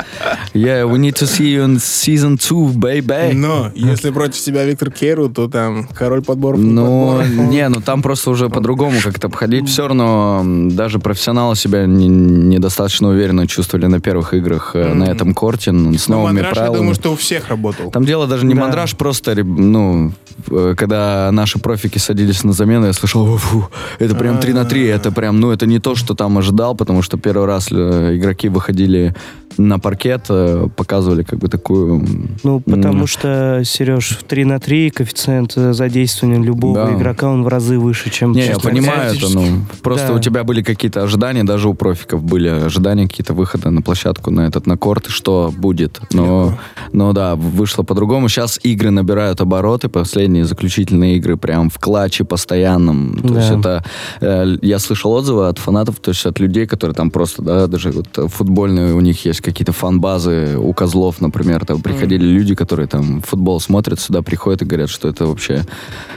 [0.55, 3.33] Yeah, we need to see you in season two, baby.
[3.35, 6.61] Но если против тебя Виктор Керу, то там король подборов.
[6.61, 7.50] не Ну, подборов.
[7.50, 9.68] не, ну там просто уже по-другому как-то обходить.
[9.68, 15.35] Все равно даже профессионалы себя не- недостаточно уверенно чувствовали на первых играх э, на этом
[15.35, 16.77] корте с Ну, новыми мандраж, я правилами.
[16.79, 17.90] думаю, что у всех работал.
[17.90, 18.61] Там дело даже не Да.
[18.61, 20.12] мандраж, просто, ну,
[20.50, 24.64] э, когда наши профики садились на замену, я слышал, «О, фу, это прям 3 на
[24.64, 28.17] 3, это прям, ну, это не то, что там ожидал, потому что первый раз э,
[28.17, 29.14] игроки выходили
[29.57, 32.05] на паркет, э, показывали как бы такую...
[32.43, 36.95] Ну, потому что, Сереж, в 3 на 3 коэффициент э, задействования любого Да.
[36.95, 38.33] игрока, он в разы выше, чем...
[38.33, 39.47] Не, я понимаю это, ну,
[39.83, 40.14] просто Да.
[40.14, 44.47] у тебя были какие-то ожидания, даже у профиков были ожидания, какие-то выхода на площадку, на
[44.47, 46.01] этот, на корт, и что будет.
[46.12, 46.59] Но,
[46.93, 48.29] но да, вышло по-другому.
[48.29, 53.18] Сейчас игры набирают обороты, последние заключительные игры прям в клатче постоянном.
[53.22, 53.40] То Да.
[53.40, 53.85] есть это,
[54.20, 57.92] э, я слышал отзывы от фанатов, то есть от людей, которые там просто, да, даже
[57.92, 63.20] вот футбольные, у них есть какие-то фан-базы, у Козлов, например, там приходили люди, которые там
[63.20, 65.64] футбол смотрят, сюда приходят и говорят, что это вообще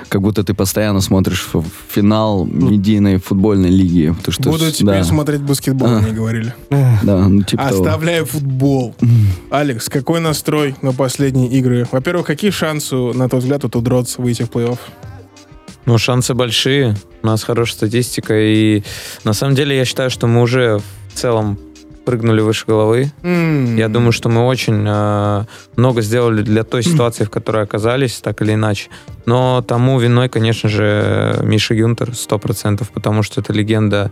[0.10, 1.48] как будто ты постоянно смотришь
[1.90, 4.16] финал медийной футбольной лиги.
[4.18, 6.00] Потому что, Буду теперь да, смотреть баскетбол, А.
[6.00, 6.54] мне говорили.
[7.04, 7.84] Да, ну типа того.
[7.84, 8.96] Оставляю футбол.
[9.52, 11.86] Алекс, какой настрой на последние игры?
[11.92, 14.80] Во-первых, какие шансы, на твой взгляд, у Тудротс выйти в плей-офф?
[15.88, 16.96] Ну, шансы большие.
[17.24, 18.38] У нас хорошая статистика.
[18.38, 18.84] И
[19.24, 21.58] на самом деле я считаю, что мы уже в целом
[22.06, 23.14] прыгнули выше головы.
[23.24, 25.46] Я думаю, что мы очень э,
[25.78, 28.90] много сделали для той ситуации, в которой оказались, так или иначе.
[29.26, 34.12] Но тому виной, конечно же, Миша Гюнтер, 100%, потому что это легенда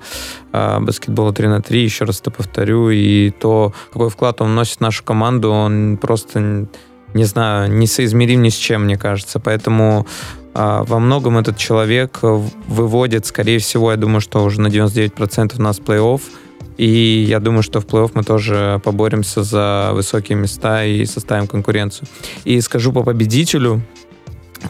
[0.53, 4.77] э, баскетбола 3 на 3, еще раз это повторю, и то, какой вклад он вносит
[4.77, 6.67] в нашу команду, он просто,
[7.13, 9.41] не знаю, несоизмерим ни с чем, мне кажется.
[9.41, 10.07] Поэтому
[10.55, 15.79] во многом этот человек э, выводит, скорее всего, я думаю, что уже на 99% нас
[15.79, 16.21] в плей-офф.
[16.77, 22.07] И я думаю, что в плей-офф мы тоже поборемся за высокие места и составим конкуренцию.
[22.45, 23.81] И скажу по победителю.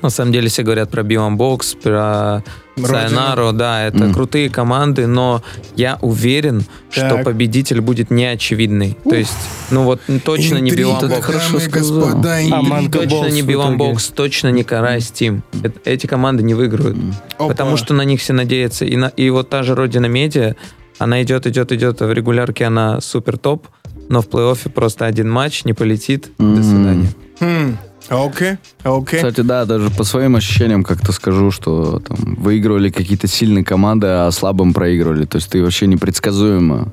[0.02, 1.04] На самом деле все говорят про
[1.38, 2.44] Бокс, про.
[2.78, 4.14] Сайонару, да, это Мгм.
[4.14, 5.42] крутые команды, но
[5.78, 7.24] я уверен, что Так.
[7.24, 8.98] победитель будет неочевидный.
[9.10, 9.32] То есть,
[9.72, 11.20] ну вот точно не Интрига, Билан дамы Бокс.
[11.20, 12.00] и хорошо сказал.
[12.02, 13.92] господа, А Точно не в Билан итоге.
[13.92, 15.42] Бокс, точно не Карай Steam.
[15.64, 16.98] Э- Эти команды не выиграют.
[17.38, 17.48] Опа.
[17.48, 18.84] Потому что на них все надеются.
[18.84, 20.56] И, на- и вот та же Родина Медиа,
[21.00, 23.68] она идет, идет, идет, в регулярке она супер топ,
[24.10, 26.32] но в плей-оффе просто один матч, не полетит.
[26.38, 26.64] До М.
[26.64, 27.08] свидания.
[27.40, 27.78] Хм,
[28.10, 29.18] Окей, окей.
[29.18, 34.32] Кстати, да, даже по своим ощущениям как-то скажу, что там выигрывали какие-то сильные команды, а
[34.32, 35.26] слабым проигрывали.
[35.26, 36.92] То есть ты вообще непредсказуемо.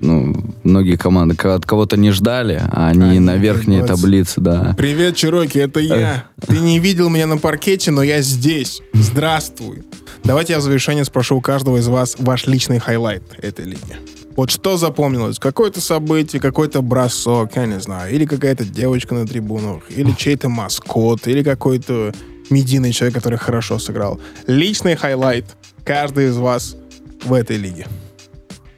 [0.00, 0.34] Ну,
[0.64, 3.94] многие команды ко- от кого-то не ждали, а они Они на верхней молодцы.
[3.94, 4.74] таблице, да.
[4.76, 6.24] Привет, Чироки, это я.
[6.44, 8.82] Ты не видел меня на паркете, но я здесь.
[8.92, 9.84] Здравствуй.
[10.24, 13.96] Давайте я в завершение спрошу у каждого из вас ваш личный хайлайт этой лиги.
[14.36, 15.38] Вот что запомнилось?
[15.38, 21.26] Какое-то событие, какой-то бросок, я не знаю, или какая-то девочка на трибунах, или чей-то маскот,
[21.26, 22.12] или какой-то
[22.50, 24.20] медийный человек, который хорошо сыграл.
[24.46, 25.44] Личный хайлайт
[25.84, 26.76] каждый из вас
[27.24, 27.86] в этой лиге.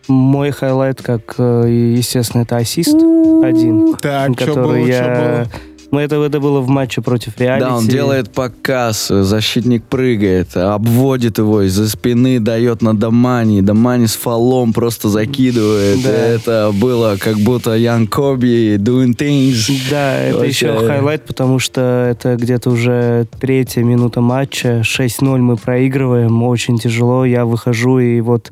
[0.09, 5.03] Мой хайлайт, как, э, естественно, это ассист один, Так, что который было, я...
[5.03, 5.74] что было?
[5.95, 7.69] Ну, это, это было в матче против Реалити.
[7.69, 14.17] Да, он делает показ, защитник прыгает, обводит его из-за спины, дает на Домани, Домани с
[14.17, 16.03] фолом просто закидывает.
[16.03, 16.11] Да.
[16.11, 19.71] Это было как будто young Kobe doing things.
[19.89, 20.67] Да, это Вообще.
[20.67, 24.81] еще хайлайт, потому что это где-то уже третья минута матча.
[24.81, 27.25] 6-0 мы проигрываем, очень тяжело.
[27.25, 28.51] Я выхожу и вот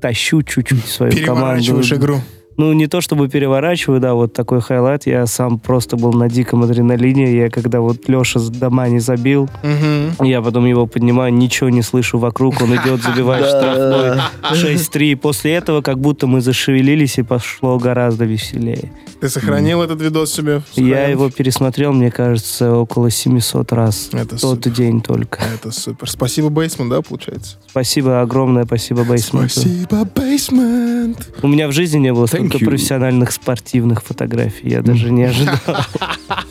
[0.00, 1.64] тащу чуть-чуть свою команду.
[1.64, 2.20] Переворачиваешь игру.
[2.60, 5.06] Ну, не то чтобы переворачиваю, да, вот такой хайлайт.
[5.06, 7.34] Я сам просто был на диком адреналине.
[7.34, 10.26] Я когда вот Леша с дома не забил, Мгм.
[10.26, 14.20] я потом его поднимаю, ничего не слышу вокруг, он идет, забивает штрафной
[14.52, 15.16] 6-3.
[15.16, 18.92] После этого как будто мы зашевелились и пошло гораздо веселее.
[19.20, 20.62] Ты сохранил этот видос себе?
[20.76, 24.10] Я его пересмотрел, мне кажется, около 700 раз.
[24.12, 25.40] Это Тот день только.
[25.54, 26.10] Это супер.
[26.10, 27.56] Спасибо, Бейсман, да, получается?
[27.68, 29.50] Спасибо огромное, спасибо Бейсменту.
[29.60, 31.28] Спасибо, Бейсмент.
[31.42, 32.68] У меня в жизни не было столько столько you.
[32.68, 34.68] профессиональных спортивных фотографий.
[34.68, 35.56] Я даже не ожидал.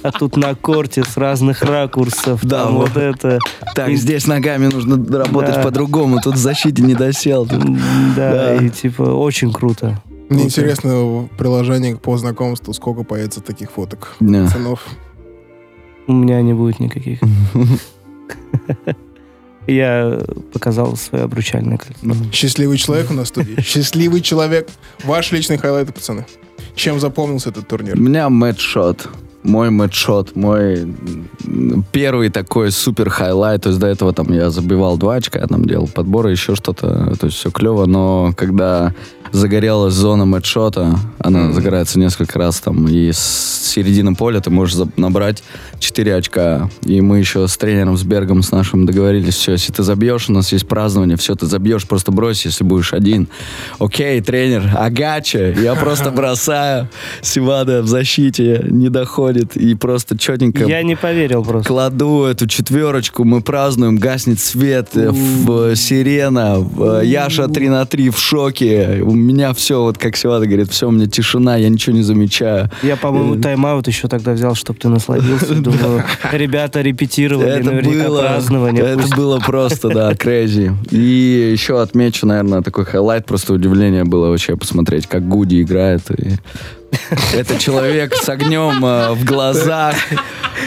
[0.01, 2.39] А тут на корте с разных ракурсов.
[2.43, 2.89] Да, там вот.
[2.89, 3.39] вот это.
[3.75, 5.61] Так, И- здесь ногами нужно работать Да.
[5.63, 6.19] по-другому.
[6.21, 7.45] Тут в защите не досел.
[7.45, 7.63] Тут-
[8.15, 8.55] Да, Да.
[8.55, 10.01] и типа очень круто.
[10.29, 14.15] Мне интересно в приложении по знакомству, сколько появится таких фоток.
[14.19, 14.43] Да.
[14.45, 14.85] Пацанов.
[16.07, 17.19] У меня не будет никаких.
[19.69, 20.19] Я
[20.53, 22.15] показал свое обручальное кольцо.
[22.31, 23.61] Счастливый человек у нас в студии.
[23.61, 24.67] Счастливый человек.
[25.03, 26.25] Ваш личный хайлайт, пацаны.
[26.75, 27.97] Чем запомнился этот У турнир?
[27.99, 29.07] меня мэтчшот.
[29.43, 30.93] Мой мэтчшот, мой
[31.91, 33.63] первый такой супер хайлайт.
[33.63, 37.15] То есть до этого там я забивал два очка, там делал подборы, еще что-то.
[37.19, 38.93] То есть все клево, но когда
[39.31, 45.43] загорелась зона мэтчшота, она загорается несколько раз там, и с середины поля ты можешь набрать
[45.79, 46.69] 4 очка.
[46.83, 50.33] И мы еще с тренером, с Бергом, с нашим договорились, все, если ты забьешь, у
[50.33, 53.27] нас есть празднование, все, ты забьешь, просто брось, если будешь один.
[53.79, 56.89] Окей, тренер, gotcha, я просто бросаю,
[57.21, 61.67] Севада в защите не доходит, и просто четенько Я не поверил просто.
[61.67, 67.85] кладу эту четверочку, мы празднуем, гаснет свет, э, в, сирена, в, э, Яша 3 на
[67.85, 71.69] 3 в шоке, у меня все, вот как Севада говорит, все, у меня тишина, я
[71.69, 72.69] ничего не замечаю.
[72.83, 75.53] Я, по-моему, тайм-аут еще тогда взял, чтобы ты насладился.
[75.55, 78.83] Думаю, ребята репетировали, Это наверняка было, празднование.
[78.83, 80.71] это Пусть- было просто, да, crazy.
[80.91, 86.01] И еще отмечу, наверное, такой хайлайт, просто удивление было вообще посмотреть, как Гуди играет.
[86.11, 86.33] И
[87.33, 89.95] это человек с огнем э, в глазах.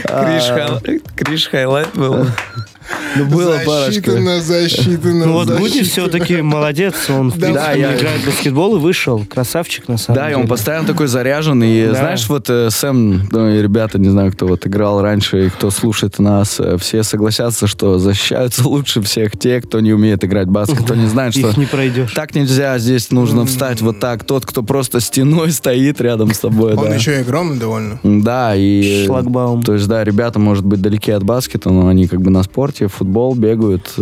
[0.04, 0.80] Кринж, А,
[1.16, 2.26] Кринж хайлайт был.
[3.16, 4.10] Ну, было парочка.
[4.12, 8.26] Засчитано, засчитано, Ну вот Гуди все-таки молодец, он в Да, принципе да, я- играет в
[8.26, 9.24] баскетбол и вышел.
[9.28, 10.42] Красавчик на самом Да, и деле.
[10.42, 11.62] он постоянно такой заряжен.
[11.62, 11.94] И Да.
[11.94, 15.70] знаешь, вот э, Сэм, ну, и ребята, не знаю, кто вот играл раньше и кто
[15.70, 20.50] слушает нас, э, все согласятся, что защищаются лучше всех те, кто не умеет играть в
[20.50, 22.12] баскет, кто не знает, что Их не пройдешь.
[22.14, 24.24] так нельзя, здесь нужно встать вот так.
[24.24, 26.74] Тот, кто просто стеной стоит рядом с тобой.
[26.74, 26.94] Он да.
[26.94, 27.98] еще и огромный довольно.
[28.02, 29.04] Да, и...
[29.06, 29.62] Шлагбаум.
[29.62, 32.42] То есть, да, ребята, может быть, далеки от баскета, но они как бы на
[32.72, 33.94] спорте, футбол бегают,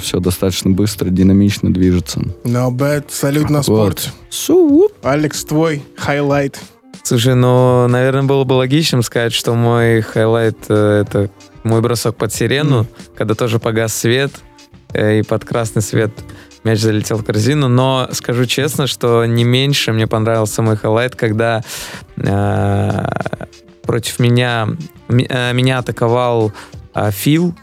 [0.00, 2.20] все достаточно быстро, динамично движется.
[2.44, 3.06] No bad.
[3.08, 4.10] Салют на спорте.
[4.30, 4.92] Су-уп.
[5.02, 6.60] Алекс, твой хайлайт.
[7.02, 11.30] Слушай, ну, наверное, было бы логичным сказать, что мой хайлайт э, это
[11.62, 12.86] мой бросок под сирену,
[13.16, 14.32] когда тоже погас свет,
[14.92, 16.10] э, и под красный свет
[16.64, 17.68] мяч залетел в корзину.
[17.68, 21.62] Но скажу честно, что не меньше мне понравился мой хайлайт, когда
[22.16, 23.06] э,
[23.82, 24.68] против меня
[25.08, 26.52] э, меня атаковал
[26.92, 27.54] э, Фил,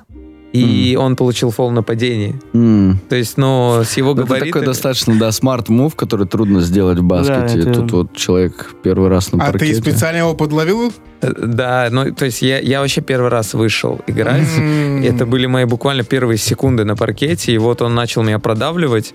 [0.54, 2.36] и он получил фол в нападении.
[2.54, 3.00] М.
[3.10, 4.52] То есть, ну, с его Это габаритами...
[4.52, 7.60] такой достаточно, да, smart move, который трудно сделать в баскете.
[7.62, 9.82] это- Тут вот человек первый раз на А ты паркете.
[9.82, 10.94] специально его подловил?
[11.22, 14.48] Э, Да, ну, то есть я, я вообще первый раз вышел играть.
[14.58, 15.02] М.
[15.02, 19.14] Это были мои буквально первые секунды на паркете, и вот он начал меня продавливать.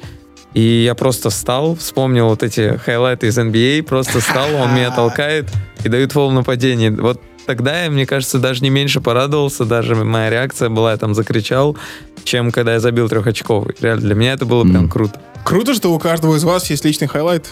[0.55, 5.47] И я просто встал, вспомнил вот эти хайлайты из NBA, просто встал, он меня толкает
[5.85, 6.89] и дают фол в нападении.
[6.89, 11.15] Вот тогда я, мне кажется, даже не меньше порадовался, даже моя реакция была, я там
[11.15, 11.79] закричал,
[12.23, 13.75] чем когда я забил трехочковый.
[13.81, 14.91] Реально, для меня это было прям Мгм.
[14.91, 15.19] круто.
[15.45, 17.49] Круто, что у каждого из вас есть личный хайлайт.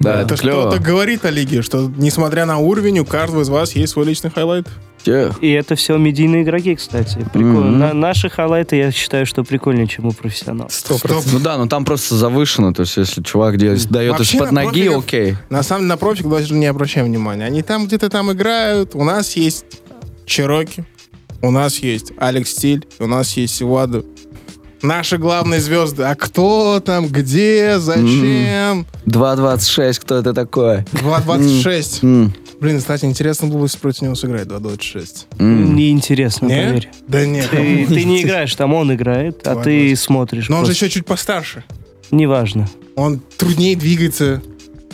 [0.00, 0.62] Да, это это клево.
[0.70, 4.30] что-то говорит о лиге, что несмотря на уровень, у каждого из вас есть свой личный
[4.30, 4.66] хайлайт.
[5.04, 5.32] Те.
[5.40, 7.18] И это все медийные игроки, кстати.
[7.32, 7.60] Прикольно.
[7.60, 7.78] Мгм.
[7.78, 10.72] На- наши хайлайты, я считаю, что прикольнее, чем у профессионалов.
[10.72, 10.96] Сто.
[11.32, 12.72] Ну да, но там просто завышено.
[12.72, 15.36] То есть, если чувак делает, дает Вообще из-под ноги, окей.
[15.50, 17.44] На самом деле, на профик даже не обращаем внимания.
[17.44, 18.94] Они там где-то там играют.
[18.94, 19.64] У нас есть
[20.26, 20.84] Чироки,
[21.40, 24.06] у нас есть Алекс Стиль, у нас есть Сиваду.
[24.82, 26.02] Наши главные звезды.
[26.02, 28.84] А кто там, где, зачем?
[29.06, 30.78] 2.26, кто это такой?
[30.92, 32.02] 2.26.
[32.02, 35.26] М, Блин, кстати, интересно было бы против него сыграть 2.26.
[35.40, 35.74] м.
[35.74, 36.54] Неинтересно, Не?
[36.66, 36.90] поверь.
[37.08, 37.48] Да нет.
[37.50, 40.48] Ты, ты не играешь, там он играет, а ты смотришь.
[40.48, 40.84] Но он же просто.
[40.84, 41.64] еще чуть постарше.
[42.12, 42.68] Неважно.
[42.94, 44.40] Он труднее двигается.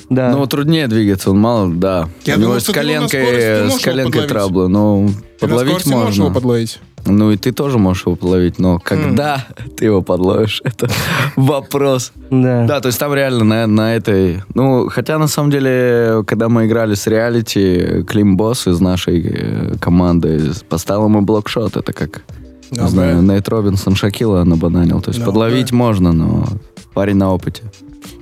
[0.09, 0.31] Да.
[0.33, 2.09] Ну, труднее двигаться, он мало, да.
[2.25, 5.11] Я У него думал, с что ты его на коленкой, с коленкой траблы, но на
[5.39, 6.23] подловить можно.
[6.25, 6.79] его подловить.
[7.07, 9.47] Ну и ты тоже можешь его подловить, но когда
[9.77, 10.89] ты его подловишь, это
[11.37, 12.13] вопрос.
[12.31, 12.67] да.
[12.67, 14.43] Да, то есть там реально на, на этой...
[14.55, 19.75] Ну, хотя на самом деле, когда мы играли с реалити, Клим Босс из нашей э,
[19.81, 21.77] команды поставил ему блокшот.
[21.77, 22.23] Это как,
[22.71, 23.23] не Да, знаю.
[23.23, 25.01] Нейт Робинсон Шакила набананил.
[25.01, 25.77] То есть Да, подловить да.
[25.77, 26.47] можно, но
[26.95, 27.63] парень на опыте.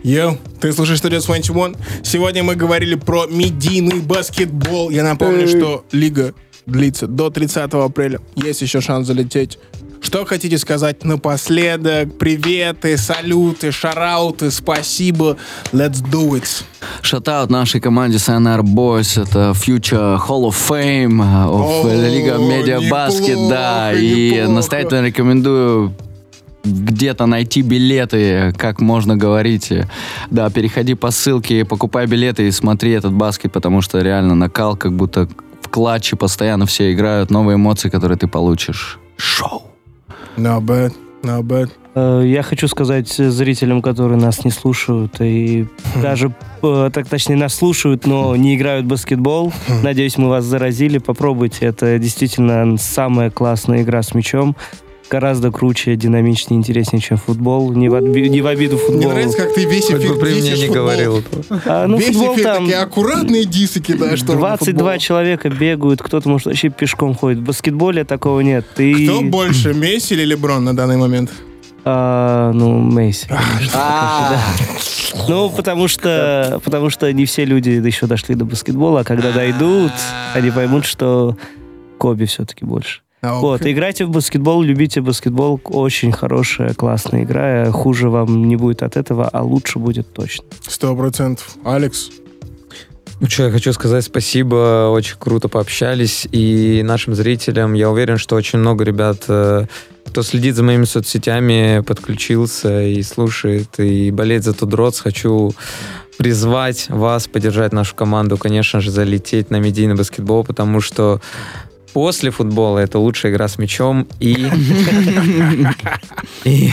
[0.02, 1.76] Йоу, ты слушаешь Studio 21.
[2.04, 4.90] Сегодня мы говорили про медийный баскетбол.
[4.90, 6.32] Я напомню, что лига
[6.66, 8.20] длится до 30 апреля.
[8.34, 9.58] Есть еще шанс залететь.
[10.00, 12.18] Что хотите сказать напоследок?
[12.18, 15.36] Приветы, салюты, шарауты, спасибо.
[15.72, 16.64] Let's do it.
[17.02, 19.20] Шатаут нашей команде CNR Boys.
[19.20, 23.92] Это Future Hall of Fame of О, Лига Media Basket, да.
[23.94, 24.52] И неплохо.
[24.52, 25.94] настоятельно рекомендую
[26.64, 29.72] где-то найти билеты, как можно говорить.
[30.30, 34.92] Да, переходи по ссылке, покупай билеты и смотри этот баскет, потому что реально накал, как
[34.92, 35.28] будто
[35.62, 38.98] в клатче постоянно все играют, новые эмоции, которые ты получишь.
[39.16, 39.62] Шоу.
[40.36, 40.92] Not bad,
[41.22, 41.70] not bad.
[41.94, 45.66] Э, Я хочу сказать зрителям, которые нас не слушают, и
[46.02, 46.32] даже,
[46.62, 49.52] э, так точнее, нас слушают, но не играют в баскетбол.
[49.82, 50.98] Надеюсь, мы вас заразили.
[50.98, 51.66] Попробуйте.
[51.66, 54.56] Это действительно самая классная игра с мячом.
[55.08, 57.72] Гораздо круче, динамичнее, интереснее, чем футбол.
[57.72, 58.98] Не в, отби- не в обиду футболу.
[58.98, 60.74] Мне нравится, как ты весь Хоть эфир бы при мне не футбол.
[60.74, 61.22] говорил.
[61.64, 64.18] А, ну, весь футбол эфир там такие аккуратные дисы кидаешь.
[64.18, 64.98] в сторону 22 футбола.
[64.98, 67.38] человека бегают, кто-то, может, вообще пешком ходит.
[67.38, 68.66] В баскетболе такого нет.
[68.74, 71.30] Ты, Кто больше, Месси или Леброн на данный момент?
[71.84, 73.28] А, ну, Месси.
[75.28, 79.92] Ну, потому что, потому что не все люди еще дошли до баскетбола, а когда дойдут,
[80.34, 81.36] они поймут, что
[81.98, 83.00] Коби все-таки больше.
[83.26, 85.60] А, Вот, играйте в баскетбол, любите баскетбол.
[85.64, 87.72] Очень хорошая, классная игра.
[87.72, 90.44] Хуже вам не будет от этого, а лучше будет точно.
[90.68, 91.56] Сто процентов.
[91.64, 92.10] Алекс,
[93.20, 96.28] Ну что, я хочу сказать спасибо, очень круто пообщались.
[96.30, 99.66] И нашим зрителям, я уверен, что очень много ребят, э,
[100.04, 105.00] кто следит за моими соцсетями, подключился и слушает, и болеет за 2DROTS.
[105.00, 105.52] Хочу
[106.16, 111.20] призвать вас поддержать нашу команду, конечно же, залететь на медийный баскетбол, потому что
[111.96, 114.34] после футбола это лучшая игра с мячом и...
[116.44, 116.70] и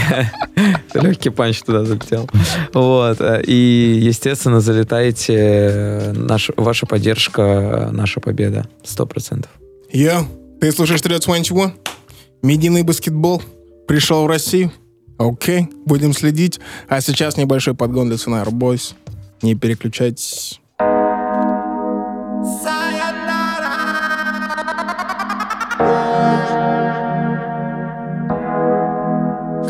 [0.93, 2.29] Легкий панч туда залетел.
[2.73, 3.21] Вот.
[3.47, 6.11] И, естественно, залетайте.
[6.13, 8.67] Наш, ваша поддержка, наша победа.
[8.83, 9.49] Сто процентов.
[9.93, 10.25] я,
[10.59, 11.71] ты слушаешь 321?
[12.41, 13.41] Медийный баскетбол
[13.87, 14.73] пришел в Россию.
[15.17, 16.59] Окей, будем следить.
[16.89, 18.93] А сейчас небольшой подгон для Sonar Boys.
[19.41, 20.59] Не переключайтесь.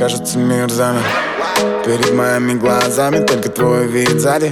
[0.04, 1.02] Кажется, мир замер.
[1.86, 4.52] Перед моими глазами только твой вид сзади.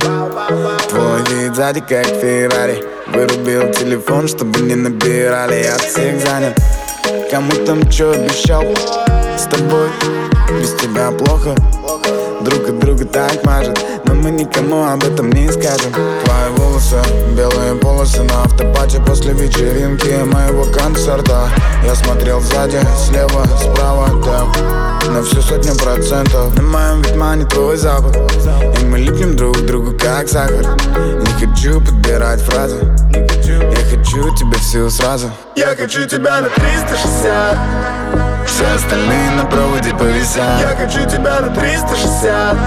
[0.87, 2.81] Твой вид сзади, как Феррари.
[3.07, 5.65] Вырубил телефон, чтобы не набирали.
[5.65, 6.57] Я всех занят.
[7.29, 8.63] Кому там чё обещал?
[9.37, 9.89] С тобой
[10.57, 11.53] без тебя плохо
[12.43, 15.93] Друг от друга так мажет Но мы никому об этом не скажем.
[15.93, 16.97] Твои волосы,
[17.37, 21.49] белые полосы На автопате после вечеринки моего концерта.
[21.83, 26.55] Я смотрел сзади, слева, справа, да На всю сотню процентов.
[26.55, 28.15] На моем витмане твой запах
[28.79, 30.65] И мы липнем друг к другу как сахар.
[30.97, 32.77] Не хочу подбирать фразы
[33.13, 35.29] Я хочу тебя всю сразу.
[35.55, 42.57] Я хочу тебя на 360 все остальные на проводе повисят Я хочу тебя на 360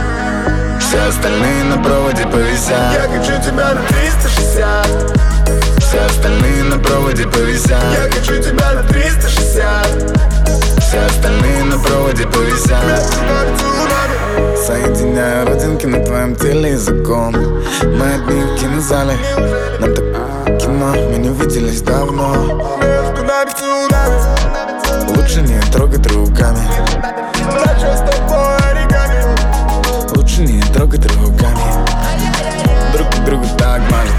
[0.81, 5.21] Все остальные на проводе повисят Я хочу тебя на 360
[5.79, 10.21] Все остальные на проводе повисят Я хочу тебя на 360
[10.81, 13.03] Все остальные на проводе повисят
[14.67, 17.35] Соединяю родинки на твоем теле языком.
[17.35, 19.15] Мы одни в кинозале
[19.79, 20.05] Нам так
[20.59, 22.35] кино, мы не виделись давно.
[22.81, 24.44] Между нами цунами
[25.09, 26.59] Лучше не трогать руками.
[27.47, 29.25] Начал с тобой оригами
[30.17, 31.59] Лучше не трогать руками.
[32.93, 34.15] Друг другу так мажет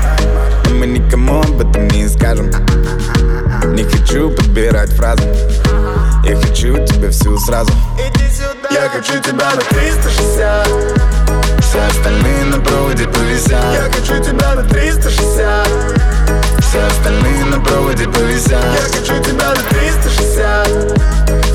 [0.66, 2.52] Но мы никому об этом не скажем.
[3.74, 5.24] Не хочу подбирать фразы.
[6.24, 7.72] Я хочу тебя всю сразу.
[8.72, 10.68] Я хочу тебя на 360
[11.62, 13.64] Все остальные на проводе повисят.
[13.74, 16.15] Я хочу тебя на 360
[16.76, 21.00] все остальные на проводе повисят Я хочу тебя на 360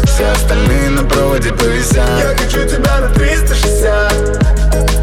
[0.07, 4.39] Все остальные на проводе повисят Я хочу тебя на 360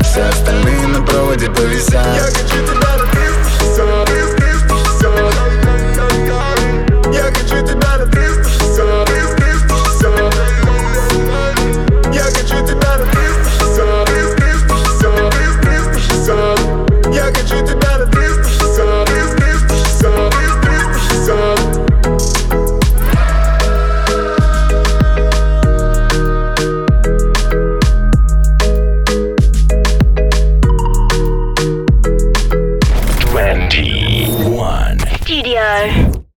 [0.01, 4.36] Все остальные на проводе повисят Я хочу тебя на 360